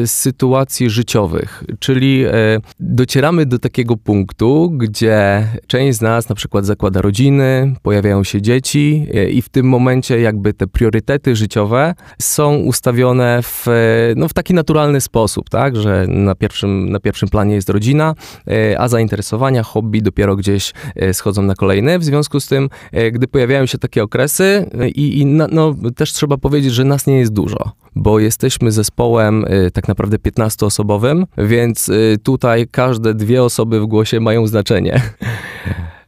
z 0.10 0.12
sytuacji 0.12 0.90
życiowych, 0.90 1.64
czyli 1.80 2.26
y, 2.26 2.32
docieramy 2.80 3.46
do 3.46 3.60
takiego 3.60 3.98
punktu, 3.98 4.72
gdzie 4.78 5.48
część 5.68 5.98
z 5.98 6.02
nas 6.02 6.30
na 6.30 6.36
przykład 6.36 6.66
zakłada 6.66 7.02
rodziny, 7.02 7.76
pojawiają 7.82 8.24
się 8.24 8.42
dzieci 8.42 9.08
y, 9.16 9.30
i 9.30 9.42
w 9.42 9.50
tym 9.50 9.66
momencie 9.66 10.20
jakby 10.20 10.54
te 10.54 10.68
priorytety 10.68 11.36
życiowe 11.36 11.96
są 12.22 12.56
ustawione 12.56 13.40
w, 13.44 13.68
y, 13.68 13.72
no, 14.16 14.28
w 14.28 14.34
taki 14.34 14.54
naturalny 14.54 15.02
sposób, 15.02 15.50
tak, 15.50 15.76
że 15.76 16.06
na 16.08 16.36
pierwszym, 16.36 16.90
na 16.90 17.00
pierwszym 17.00 17.30
planie 17.30 17.56
jest 17.56 17.70
rodzina, 17.70 18.16
a 18.78 18.88
zainteresowania, 18.88 19.64
hobby 19.64 20.02
dopiero 20.02 20.36
gdzieś 20.36 20.74
schodzą 21.14 21.42
na 21.42 21.56
kolejne. 21.56 22.00
W 22.00 22.04
związku 22.04 22.40
z 22.40 22.48
tym, 22.48 22.70
gdy 23.12 23.28
pojawiają 23.28 23.66
się 23.66 23.78
takie 23.78 24.04
okresy 24.04 24.45
y, 24.46 24.90
i, 24.90 25.20
i 25.20 25.26
na, 25.26 25.48
no, 25.52 25.76
też 25.96 26.14
trzeba 26.14 26.38
powiedzieć, 26.38 26.74
że 26.74 26.84
nas 26.84 27.08
nie 27.08 27.18
jest 27.18 27.34
dużo, 27.34 27.72
bo 27.96 28.20
jesteśmy 28.20 28.72
zespołem 28.72 29.46
y, 29.46 29.72
tak 29.72 29.88
naprawdę 29.88 30.18
15-osobowym, 30.18 31.26
więc 31.38 31.90
y, 31.90 32.18
tutaj 32.24 32.68
każde 32.72 33.14
dwie 33.14 33.44
osoby 33.44 33.80
w 33.80 33.86
głosie 33.86 34.20
mają 34.20 34.48
znaczenie. 34.48 35.02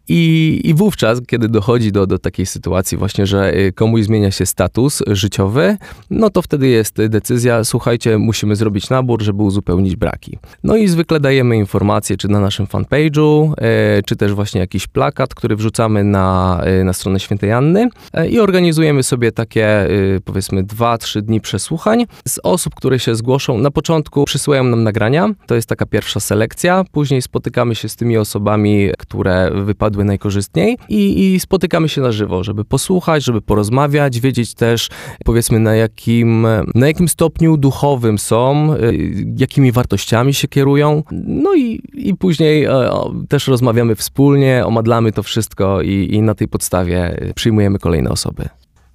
I, 0.10 0.62
I 0.64 0.74
wówczas, 0.74 1.22
kiedy 1.28 1.50
dochodzi 1.50 1.92
do, 1.92 2.08
do 2.08 2.20
takiej 2.20 2.46
sytuacji 2.46 2.98
właśnie, 2.98 3.26
że 3.26 3.58
y, 3.58 3.74
komuś 3.74 4.04
zmienia 4.04 4.32
się 4.32 4.46
status 4.46 5.04
życiowy, 5.08 5.78
no 6.10 6.30
to 6.30 6.42
wtedy 6.42 6.68
jest 6.68 6.96
decyzja, 7.10 7.64
słuchajcie, 7.64 8.18
musimy 8.18 8.56
zrobić 8.56 8.90
nabór, 8.90 9.22
żeby 9.22 9.44
uzupełnić 9.44 9.96
braki. 9.96 10.38
No 10.64 10.76
i 10.76 10.88
zwykle 10.88 11.20
dajemy 11.20 11.58
informacje, 11.58 12.18
czy 12.18 12.28
na 12.28 12.40
naszym 12.40 12.66
fanpage'u, 12.66 13.54
e, 13.58 14.04
czy 14.04 14.16
też 14.16 14.34
właśnie 14.34 14.62
jakiś 14.62 14.88
plakat, 14.88 15.36
który 15.36 15.56
wrzucamy 15.56 16.04
na, 16.04 16.60
e, 16.64 16.84
na 16.84 16.94
stronę 16.94 17.20
Świętej 17.20 17.52
Anny 17.52 17.90
e, 18.14 18.28
i 18.30 18.40
organizujemy 18.40 19.04
sobie 19.04 19.32
takie, 19.32 19.66
e, 19.66 19.90
powiedzmy, 20.26 20.64
dwa, 20.64 20.98
trzy 20.98 21.22
dni 21.22 21.42
przesłuchań 21.42 22.06
z 22.28 22.40
osób, 22.44 22.76
które 22.76 23.00
się 23.00 23.16
zgłoszą. 23.16 23.58
Na 23.58 23.72
początku 23.72 24.26
przysyłają 24.26 24.64
nam 24.64 24.84
nagrania, 24.84 25.30
to 25.48 25.56
jest 25.56 25.70
taka 25.70 25.86
pierwsza 25.86 26.20
selekcja, 26.20 26.84
później 26.92 27.22
spotykamy 27.22 27.76
się 27.76 27.90
z 27.90 27.96
tymi 27.96 28.18
osobami, 28.18 28.90
które 28.98 29.52
wypadły 29.66 29.97
najkorzystniej 30.04 30.78
i, 30.90 31.34
i 31.34 31.40
spotykamy 31.40 31.90
się 31.90 32.02
na 32.02 32.12
żywo, 32.12 32.44
żeby 32.44 32.66
posłuchać, 32.66 33.24
żeby 33.24 33.42
porozmawiać, 33.42 34.20
wiedzieć 34.20 34.54
też, 34.54 34.90
powiedzmy, 35.26 35.60
na 35.60 35.76
jakim, 35.76 36.48
na 36.76 36.88
jakim 36.88 37.08
stopniu 37.08 37.58
duchowym 37.58 38.20
są, 38.20 38.74
y, 38.74 39.26
jakimi 39.38 39.72
wartościami 39.72 40.34
się 40.34 40.48
kierują. 40.48 41.04
No 41.28 41.56
i, 41.56 41.82
i 41.94 42.16
później 42.16 42.66
e, 42.66 42.90
też 43.30 43.48
rozmawiamy 43.48 43.96
wspólnie, 43.96 44.66
omadlamy 44.66 45.12
to 45.12 45.24
wszystko 45.24 45.82
i, 45.82 46.10
i 46.12 46.22
na 46.22 46.36
tej 46.36 46.48
podstawie 46.48 47.18
przyjmujemy 47.36 47.80
kolejne 47.80 48.10
osoby. 48.10 48.50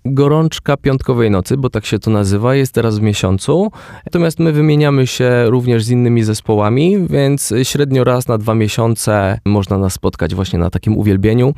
Gorączka 0.04 0.76
piątkowej 0.76 1.30
nocy, 1.30 1.56
bo 1.56 1.70
tak 1.70 1.86
się 1.86 1.98
to 1.98 2.10
nazywa, 2.10 2.54
jest 2.54 2.72
teraz 2.72 2.98
w 2.98 3.02
miesiącu. 3.02 3.70
Natomiast 4.06 4.38
my 4.38 4.52
wymieniamy 4.52 5.06
się 5.06 5.44
również 5.46 5.84
z 5.84 5.90
innymi 5.90 6.22
zespołami, 6.22 7.08
więc 7.10 7.54
średnio 7.62 8.04
raz 8.04 8.28
na 8.28 8.38
dwa 8.38 8.54
miesiące 8.54 9.38
można 9.44 9.78
nas 9.78 9.92
spotkać 9.92 10.34
właśnie 10.34 10.58
na 10.58 10.70
takim 10.70 10.98
uwielbieniu. 10.98 11.54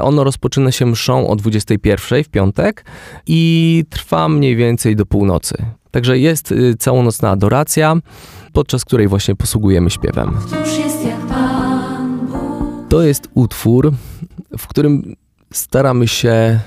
Ono 0.00 0.24
rozpoczyna 0.24 0.72
się 0.72 0.86
mszą 0.86 1.28
o 1.28 1.36
21 1.36 2.24
w 2.24 2.28
piątek 2.28 2.84
i 3.26 3.84
trwa 3.90 4.28
mniej 4.28 4.56
więcej 4.56 4.96
do 4.96 5.06
północy. 5.06 5.56
Także 5.90 6.18
jest 6.18 6.52
y, 6.52 6.74
całonocna 6.78 7.30
adoracja, 7.30 7.96
podczas 8.52 8.84
której 8.84 9.08
właśnie 9.08 9.36
posługujemy 9.36 9.90
śpiewem. 9.90 10.34
Któż 10.46 10.78
jest 10.78 11.04
jak 11.04 11.20
Pan 11.20 12.26
Bóg? 12.26 12.88
To 12.88 13.02
jest 13.02 13.28
utwór, 13.34 13.92
w 14.58 14.66
którym 14.66 15.14
staramy 15.52 16.08
się 16.08 16.60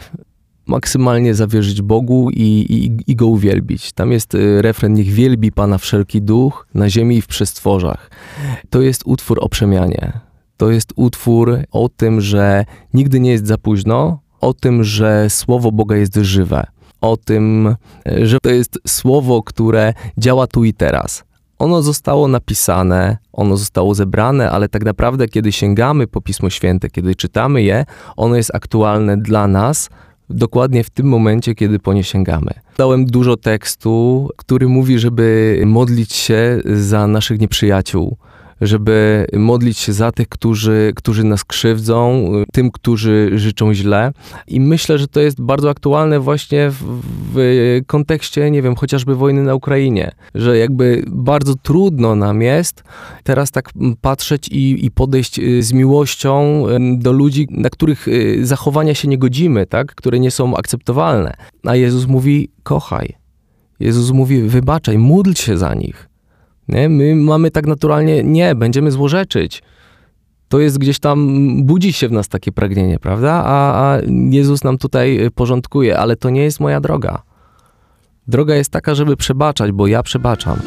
maksymalnie 0.66 1.36
zawierzyć 1.36 1.82
Bogu 1.82 2.30
i, 2.34 2.66
i, 2.70 3.12
i 3.12 3.16
Go 3.16 3.28
uwielbić. 3.28 3.92
Tam 3.92 4.12
jest 4.12 4.36
y, 4.36 4.62
refren 4.62 4.94
Niech 4.94 5.10
wielbi 5.10 5.52
Pana 5.52 5.78
wszelki 5.78 6.22
duch 6.22 6.68
na 6.74 6.90
ziemi 6.90 7.18
i 7.18 7.22
w 7.22 7.28
przestworzach. 7.28 8.12
To 8.70 8.82
jest 8.82 9.02
utwór 9.06 9.40
o 9.42 9.50
przemianie. 9.50 10.20
To 10.58 10.72
jest 10.72 10.94
utwór 10.96 11.58
o 11.72 11.90
tym, 11.90 12.22
że 12.22 12.66
nigdy 12.94 13.20
nie 13.20 13.32
jest 13.32 13.48
za 13.48 13.58
późno, 13.58 14.20
o 14.42 14.54
tym, 14.54 14.84
że 14.84 15.30
Słowo 15.30 15.72
Boga 15.72 15.96
jest 15.96 16.16
żywe, 16.16 16.68
o 17.02 17.18
tym, 17.18 17.76
y, 18.08 18.28
że 18.28 18.40
to 18.40 18.50
jest 18.50 18.80
Słowo, 18.88 19.44
które 19.44 19.94
działa 20.18 20.48
tu 20.48 20.64
i 20.64 20.74
teraz. 20.74 21.24
Ono 21.60 21.82
zostało 21.82 22.28
napisane, 22.28 23.18
ono 23.34 23.58
zostało 23.58 23.96
zebrane, 23.96 24.52
ale 24.52 24.70
tak 24.70 24.86
naprawdę, 24.86 25.28
kiedy 25.28 25.52
sięgamy 25.52 26.08
po 26.08 26.22
Pismo 26.22 26.50
Święte, 26.50 26.90
kiedy 26.90 27.16
czytamy 27.16 27.64
je, 27.64 27.86
ono 28.16 28.36
jest 28.36 28.56
aktualne 28.56 29.18
dla 29.18 29.48
nas 29.48 29.90
dokładnie 30.34 30.84
w 30.84 30.90
tym 30.90 31.06
momencie, 31.06 31.56
kiedy 31.56 31.80
po 31.80 31.94
nie 31.94 32.04
sięgamy. 32.04 32.52
Dałem 32.78 33.06
dużo 33.06 33.38
tekstu, 33.38 34.30
który 34.36 34.68
mówi, 34.68 35.00
żeby 35.00 35.62
modlić 35.66 36.14
się 36.14 36.62
za 36.66 37.08
naszych 37.08 37.40
nieprzyjaciół, 37.40 38.18
żeby 38.62 39.28
modlić 39.34 39.78
się 39.78 39.94
za 39.94 40.12
tych, 40.12 40.30
którzy, 40.30 40.94
którzy 40.96 41.24
nas 41.24 41.44
krzywdzą, 41.44 42.32
tym, 42.54 42.72
którzy 42.72 43.32
życzą 43.36 43.74
źle. 43.74 44.12
I 44.48 44.60
myślę, 44.60 44.98
że 44.98 45.08
to 45.08 45.20
jest 45.20 45.42
bardzo 45.42 45.70
aktualne 45.70 46.20
właśnie 46.20 46.70
w, 46.70 47.02
w 47.34 47.80
kontekście, 47.88 48.52
nie 48.52 48.62
wiem, 48.62 48.76
chociażby 48.76 49.16
wojny 49.16 49.44
na 49.44 49.56
Ukrainie, 49.56 50.12
że 50.36 50.58
jakby 50.58 51.04
bardzo 51.08 51.56
trudno 51.56 52.16
nam 52.16 52.42
jest 52.42 52.84
teraz 53.24 53.52
tak 53.52 53.70
patrzeć 54.02 54.48
i, 54.48 54.86
i 54.86 54.92
podejść 54.92 55.40
y, 55.40 55.64
z 55.64 55.74
miłością 55.74 56.66
y, 56.70 56.98
do 56.98 57.12
ludzi, 57.12 57.48
na 57.52 57.70
których 57.70 58.08
y, 58.08 58.46
zachowania 58.46 58.94
się 58.94 59.08
nie 59.08 59.18
godzimy, 59.18 59.66
tak? 59.66 59.96
które 59.96 60.20
nie 60.20 60.32
są 60.32 60.58
akceptowalne. 60.58 61.34
A 61.66 61.76
Jezus 61.76 62.08
mówi: 62.08 62.50
kochaj. 62.64 63.16
Jezus 63.80 64.12
mówi: 64.12 64.42
wybaczaj, 64.42 64.98
módl 64.98 65.34
się 65.34 65.58
za 65.58 65.74
nich. 65.74 66.11
Nie? 66.72 66.90
My 66.90 67.16
mamy 67.16 67.52
tak 67.52 67.68
naturalnie, 67.68 68.24
nie, 68.24 68.56
będziemy 68.56 68.92
złorzeczyć. 68.92 69.64
To 70.48 70.60
jest 70.60 70.78
gdzieś 70.78 71.00
tam, 71.00 71.38
budzi 71.64 71.94
się 71.94 72.08
w 72.08 72.12
nas 72.12 72.28
takie 72.28 72.52
pragnienie, 72.52 73.00
prawda? 73.00 73.32
A, 73.46 73.84
a 73.84 74.02
Jezus 74.30 74.64
nam 74.64 74.78
tutaj 74.78 75.30
porządkuje, 75.36 75.98
ale 75.98 76.16
to 76.16 76.30
nie 76.30 76.44
jest 76.44 76.60
moja 76.60 76.82
droga. 76.82 77.22
Droga 78.28 78.56
jest 78.56 78.72
taka, 78.72 78.96
żeby 78.96 79.18
przebaczać, 79.18 79.72
bo 79.72 79.88
ja 79.88 80.04
przebaczam. 80.04 80.60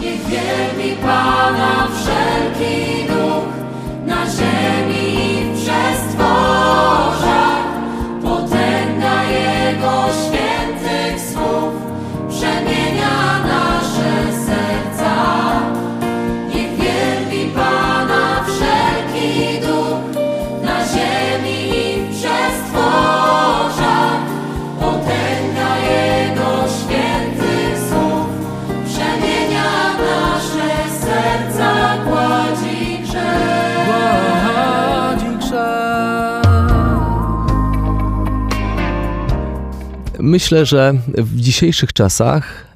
Myślę, 40.34 40.66
że 40.66 40.94
w 41.08 41.40
dzisiejszych 41.40 41.92
czasach 41.92 42.66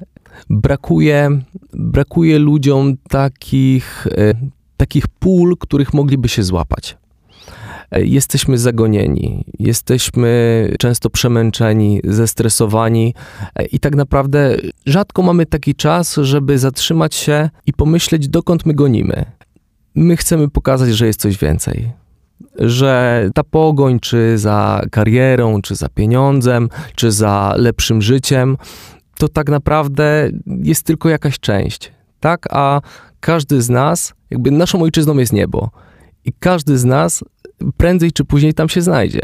brakuje, 0.49 1.41
brakuje 1.73 2.39
ludziom 2.39 2.97
takich, 3.09 4.07
e, 4.07 4.33
takich 4.77 5.07
pól, 5.07 5.57
których 5.57 5.93
mogliby 5.93 6.29
się 6.29 6.43
złapać. 6.43 6.97
E, 7.91 8.05
Jesteśmy 8.05 8.57
zagonieni, 8.57 9.45
jesteśmy 9.59 10.29
często 10.79 11.09
przemęczeni, 11.09 12.01
zestresowani 12.03 13.13
e, 13.55 13.65
i 13.65 13.79
tak 13.79 13.95
naprawdę 13.95 14.57
rzadko 14.85 15.21
mamy 15.21 15.45
taki 15.45 15.75
czas, 15.75 16.15
żeby 16.15 16.59
zatrzymać 16.59 17.15
się 17.15 17.49
i 17.65 17.73
pomyśleć, 17.73 18.27
dokąd 18.27 18.65
my 18.65 18.73
gonimy. 18.73 19.25
My 19.95 20.17
chcemy 20.17 20.49
pokazać, 20.49 20.89
że 20.89 21.07
jest 21.07 21.19
coś 21.21 21.37
więcej. 21.37 21.98
Że 22.55 23.29
ta 23.33 23.43
pogoń, 23.43 23.99
czy 23.99 24.37
za 24.37 24.81
karierą, 24.91 25.61
czy 25.61 25.75
za 25.75 25.89
pieniądzem, 25.89 26.69
czy 26.95 27.11
za 27.11 27.53
lepszym 27.57 28.01
życiem, 28.01 28.57
to 29.17 29.27
tak 29.27 29.49
naprawdę 29.49 30.29
jest 30.63 30.85
tylko 30.85 31.09
jakaś 31.09 31.39
część. 31.39 31.91
Tak, 32.19 32.47
a 32.49 32.81
każdy 33.19 33.61
z 33.61 33.69
nas, 33.69 34.13
jakby 34.29 34.51
naszą 34.51 34.81
ojczyzną 34.81 35.17
jest 35.17 35.33
niebo. 35.33 35.69
I 36.25 36.33
każdy 36.39 36.77
z 36.77 36.85
nas 36.85 37.23
prędzej 37.77 38.11
czy 38.11 38.25
później 38.25 38.53
tam 38.53 38.69
się 38.69 38.81
znajdzie. 38.81 39.21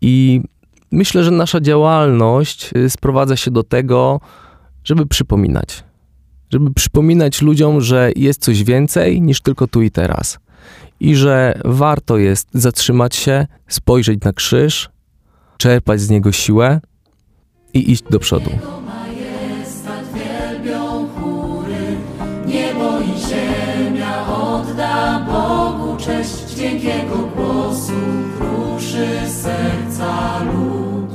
I 0.00 0.42
myślę, 0.90 1.24
że 1.24 1.30
nasza 1.30 1.60
działalność 1.60 2.70
y, 2.76 2.90
sprowadza 2.90 3.36
się 3.36 3.50
do 3.50 3.62
tego, 3.62 4.20
żeby 4.84 5.06
przypominać. 5.06 5.84
Żeby 6.50 6.74
przypominać 6.74 7.42
ludziom, 7.42 7.80
że 7.80 8.10
jest 8.16 8.42
coś 8.42 8.64
więcej 8.64 9.20
niż 9.20 9.40
tylko 9.40 9.66
tu 9.66 9.82
i 9.82 9.90
teraz. 9.90 10.38
I 11.00 11.16
że 11.16 11.60
warto 11.64 12.18
jest 12.18 12.48
zatrzymać 12.54 13.16
się, 13.16 13.46
spojrzeć 13.68 14.20
na 14.24 14.32
krzyż, 14.32 14.88
czerpać 15.58 16.00
z 16.00 16.10
niego 16.10 16.32
siłę 16.32 16.80
i 17.74 17.92
iść 17.92 18.04
do 18.10 18.18
przodu. 18.18 18.50
Majestat 18.86 20.04
wielbią 20.14 21.08
chóry, 21.08 21.96
niebo 22.46 23.00
i 23.00 23.20
ziemia 23.28 24.26
odda 24.26 25.26
Bogu 25.26 25.96
cześć, 25.96 26.54
dźwięk 26.54 26.84
Jego 26.84 27.16
głosu 27.16 27.92
kruszy 28.38 29.08
serca 29.28 30.42
lud. 30.44 31.10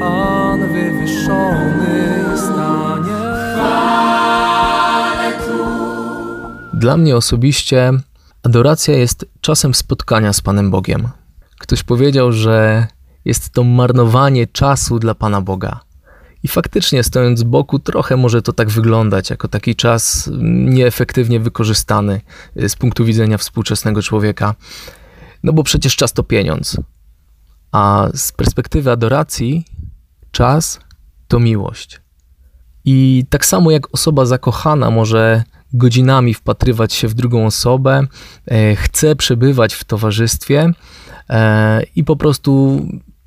Pan 0.00 0.60
wywyższony 0.72 2.22
stanie. 2.36 3.12
Ale 3.62 5.32
tu 5.32 5.64
Dla 6.72 6.96
mnie 6.96 7.16
osobiście 7.16 7.92
adoracja 8.42 8.94
jest 8.94 9.26
czasem 9.40 9.74
spotkania 9.74 10.32
z 10.32 10.40
Panem 10.40 10.70
Bogiem. 10.70 11.08
Ktoś 11.58 11.82
powiedział, 11.82 12.32
że 12.32 12.86
jest 13.24 13.50
to 13.50 13.64
marnowanie 13.64 14.46
czasu 14.46 14.98
dla 14.98 15.14
Pana 15.14 15.40
Boga. 15.40 15.80
I 16.42 16.48
faktycznie, 16.48 17.02
stojąc 17.02 17.38
z 17.38 17.42
boku, 17.42 17.78
trochę 17.78 18.16
może 18.16 18.42
to 18.42 18.52
tak 18.52 18.70
wyglądać, 18.70 19.30
jako 19.30 19.48
taki 19.48 19.76
czas 19.76 20.30
nieefektywnie 20.64 21.40
wykorzystany 21.40 22.20
y, 22.56 22.68
z 22.68 22.76
punktu 22.76 23.04
widzenia 23.04 23.38
współczesnego 23.38 24.02
człowieka. 24.02 24.54
No 25.42 25.52
bo 25.52 25.62
przecież 25.62 25.96
czas 25.96 26.12
to 26.12 26.22
pieniądz. 26.22 26.76
A 27.72 28.08
z 28.14 28.32
perspektywy 28.32 28.90
adoracji, 28.90 29.64
czas 30.30 30.80
to 31.28 31.40
miłość. 31.40 32.00
I 32.84 33.24
tak 33.30 33.46
samo 33.46 33.70
jak 33.70 33.94
osoba 33.94 34.26
zakochana 34.26 34.90
może 34.90 35.44
godzinami 35.74 36.34
wpatrywać 36.34 36.92
się 36.92 37.08
w 37.08 37.14
drugą 37.14 37.46
osobę, 37.46 38.06
e, 38.46 38.76
chce 38.76 39.16
przebywać 39.16 39.74
w 39.74 39.84
towarzystwie 39.84 40.72
e, 41.30 41.82
i 41.96 42.04
po 42.04 42.16
prostu 42.16 42.82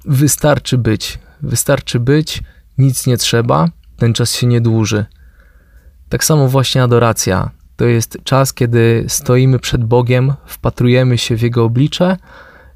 wystarczy 0.05 0.77
być. 0.77 1.19
Wystarczy 1.41 1.99
być, 1.99 2.43
nic 2.77 3.07
nie 3.07 3.17
trzeba, 3.17 3.69
ten 3.97 4.13
czas 4.13 4.35
się 4.35 4.47
nie 4.47 4.61
dłuży. 4.61 5.05
Tak 6.09 6.23
samo 6.23 6.47
właśnie 6.47 6.83
adoracja. 6.83 7.51
To 7.75 7.85
jest 7.85 8.17
czas, 8.23 8.53
kiedy 8.53 9.05
stoimy 9.07 9.59
przed 9.59 9.83
Bogiem, 9.83 10.33
wpatrujemy 10.45 11.17
się 11.17 11.37
w 11.37 11.41
Jego 11.41 11.63
oblicze 11.63 12.17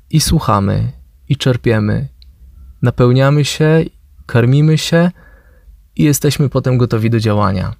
i 0.10 0.22
słuchamy, 0.22 0.92
i 1.30 1.38
czerpiemy. 1.38 2.08
Napełniamy 2.82 3.46
się, 3.46 3.84
karmimy 4.26 4.78
się 4.78 5.12
i 5.96 6.04
jesteśmy 6.04 6.50
potem 6.50 6.78
gotowi 6.78 7.10
do 7.10 7.20
działania. 7.20 7.76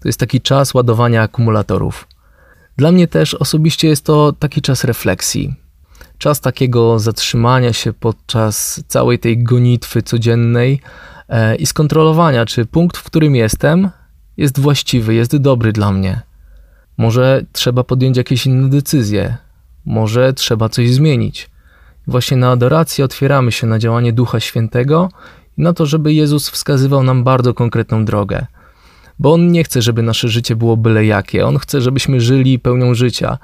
To 0.00 0.08
jest 0.08 0.20
taki 0.20 0.40
czas 0.40 0.74
ładowania 0.74 1.22
akumulatorów. 1.22 2.08
Dla 2.76 2.92
mnie 2.92 3.08
też 3.08 3.34
osobiście 3.34 3.88
jest 3.88 4.04
to 4.04 4.32
taki 4.32 4.62
czas 4.62 4.84
refleksji. 4.84 5.54
Czas 6.18 6.40
takiego 6.40 6.98
zatrzymania 6.98 7.72
się 7.72 7.92
podczas 7.92 8.84
całej 8.88 9.18
tej 9.18 9.42
gonitwy 9.42 10.02
codziennej 10.02 10.80
e, 11.28 11.56
i 11.56 11.66
skontrolowania, 11.66 12.46
czy 12.46 12.66
punkt, 12.66 12.96
w 12.96 13.04
którym 13.04 13.36
jestem, 13.36 13.90
jest 14.36 14.60
właściwy, 14.60 15.14
jest 15.14 15.36
dobry 15.36 15.72
dla 15.72 15.92
mnie. 15.92 16.20
Może 16.96 17.44
trzeba 17.52 17.84
podjąć 17.84 18.16
jakieś 18.16 18.46
inne 18.46 18.68
decyzje, 18.68 19.36
może 19.84 20.32
trzeba 20.32 20.68
coś 20.68 20.90
zmienić. 20.90 21.50
Właśnie 22.06 22.36
na 22.36 22.50
adorację 22.50 23.04
otwieramy 23.04 23.52
się 23.52 23.66
na 23.66 23.78
działanie 23.78 24.12
Ducha 24.12 24.40
Świętego 24.40 25.08
i 25.58 25.62
na 25.62 25.72
to, 25.72 25.86
żeby 25.86 26.12
Jezus 26.12 26.50
wskazywał 26.50 27.02
nam 27.02 27.24
bardzo 27.24 27.54
konkretną 27.54 28.04
drogę. 28.04 28.46
Bo 29.20 29.32
On 29.32 29.52
nie 29.52 29.64
chce, 29.64 29.82
żeby 29.82 30.02
nasze 30.02 30.28
życie 30.28 30.56
było 30.56 30.76
byle 30.76 31.04
jakie. 31.04 31.46
On 31.46 31.58
chce, 31.58 31.80
żebyśmy 31.80 32.20
żyli 32.20 32.58
pełnią 32.58 32.94
życia, 32.94 33.38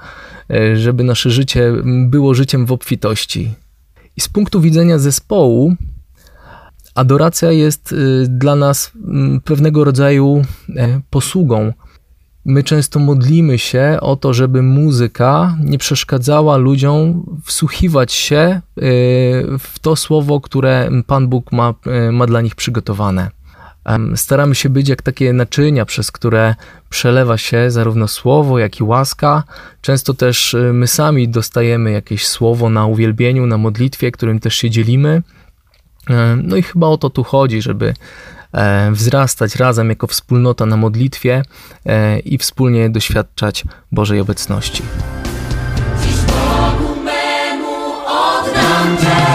e, 0.49 0.77
żeby 0.77 1.03
nasze 1.03 1.29
życie 1.29 1.73
było 2.07 2.33
życiem 2.33 2.65
w 2.65 2.71
obfitości. 2.71 3.53
I 4.17 4.21
z 4.21 4.29
punktu 4.29 4.61
widzenia 4.61 4.99
zespołu, 4.99 5.75
adoracja 6.95 7.51
jest 7.51 7.91
y, 7.91 8.25
dla 8.29 8.55
nas 8.55 8.91
pewnego 9.43 9.83
rodzaju 9.83 10.41
e, 10.75 11.01
posługą. 11.09 11.73
My 12.45 12.63
często 12.63 12.99
modlimy 12.99 13.57
się 13.57 13.97
o 14.01 14.15
to, 14.15 14.33
żeby 14.33 14.61
muzyka 14.61 15.57
nie 15.63 15.77
przeszkadzała 15.77 16.57
ludziom 16.57 17.25
wsłuchiwać 17.45 18.13
się 18.13 18.61
w 19.59 19.79
to 19.81 19.95
słowo, 19.95 20.41
które 20.41 20.89
Pan 21.07 21.27
Bóg 21.27 21.51
ma, 21.51 21.73
ma 22.11 22.25
dla 22.25 22.41
nich 22.41 22.55
przygotowane. 22.55 23.36
Staramy 24.15 24.55
się 24.55 24.69
być 24.69 24.89
jak 24.89 25.01
takie 25.01 25.33
naczynia, 25.33 25.85
przez 25.85 26.11
które 26.11 26.55
przelewa 26.89 27.37
się 27.37 27.71
zarówno 27.71 28.07
słowo, 28.07 28.59
jak 28.59 28.79
i 28.79 28.83
łaska. 28.83 29.43
Często 29.81 30.13
też 30.13 30.55
my 30.73 30.87
sami 30.87 31.29
dostajemy 31.29 31.91
jakieś 31.91 32.27
słowo 32.27 32.69
na 32.69 32.85
uwielbieniu, 32.85 33.45
na 33.45 33.57
modlitwie, 33.57 34.11
którym 34.11 34.39
też 34.39 34.55
się 34.55 34.69
dzielimy. 34.69 35.21
No 36.43 36.55
i 36.55 36.63
chyba 36.63 36.87
o 36.87 36.97
to 36.97 37.09
tu 37.09 37.23
chodzi, 37.23 37.61
żeby 37.61 37.93
e, 38.53 38.91
wzrastać 38.91 39.55
razem 39.55 39.89
jako 39.89 40.07
wspólnota 40.07 40.65
na 40.65 40.77
modlitwie 40.77 41.43
e, 41.85 42.19
i 42.19 42.37
wspólnie 42.37 42.89
doświadczać 42.89 43.63
Bożej 43.91 44.19
obecności. 44.19 44.83
Dziś 46.01 46.15
Bogu 46.15 46.95
memu 46.95 47.93
oddam 48.05 48.97
cześć, 48.97 49.26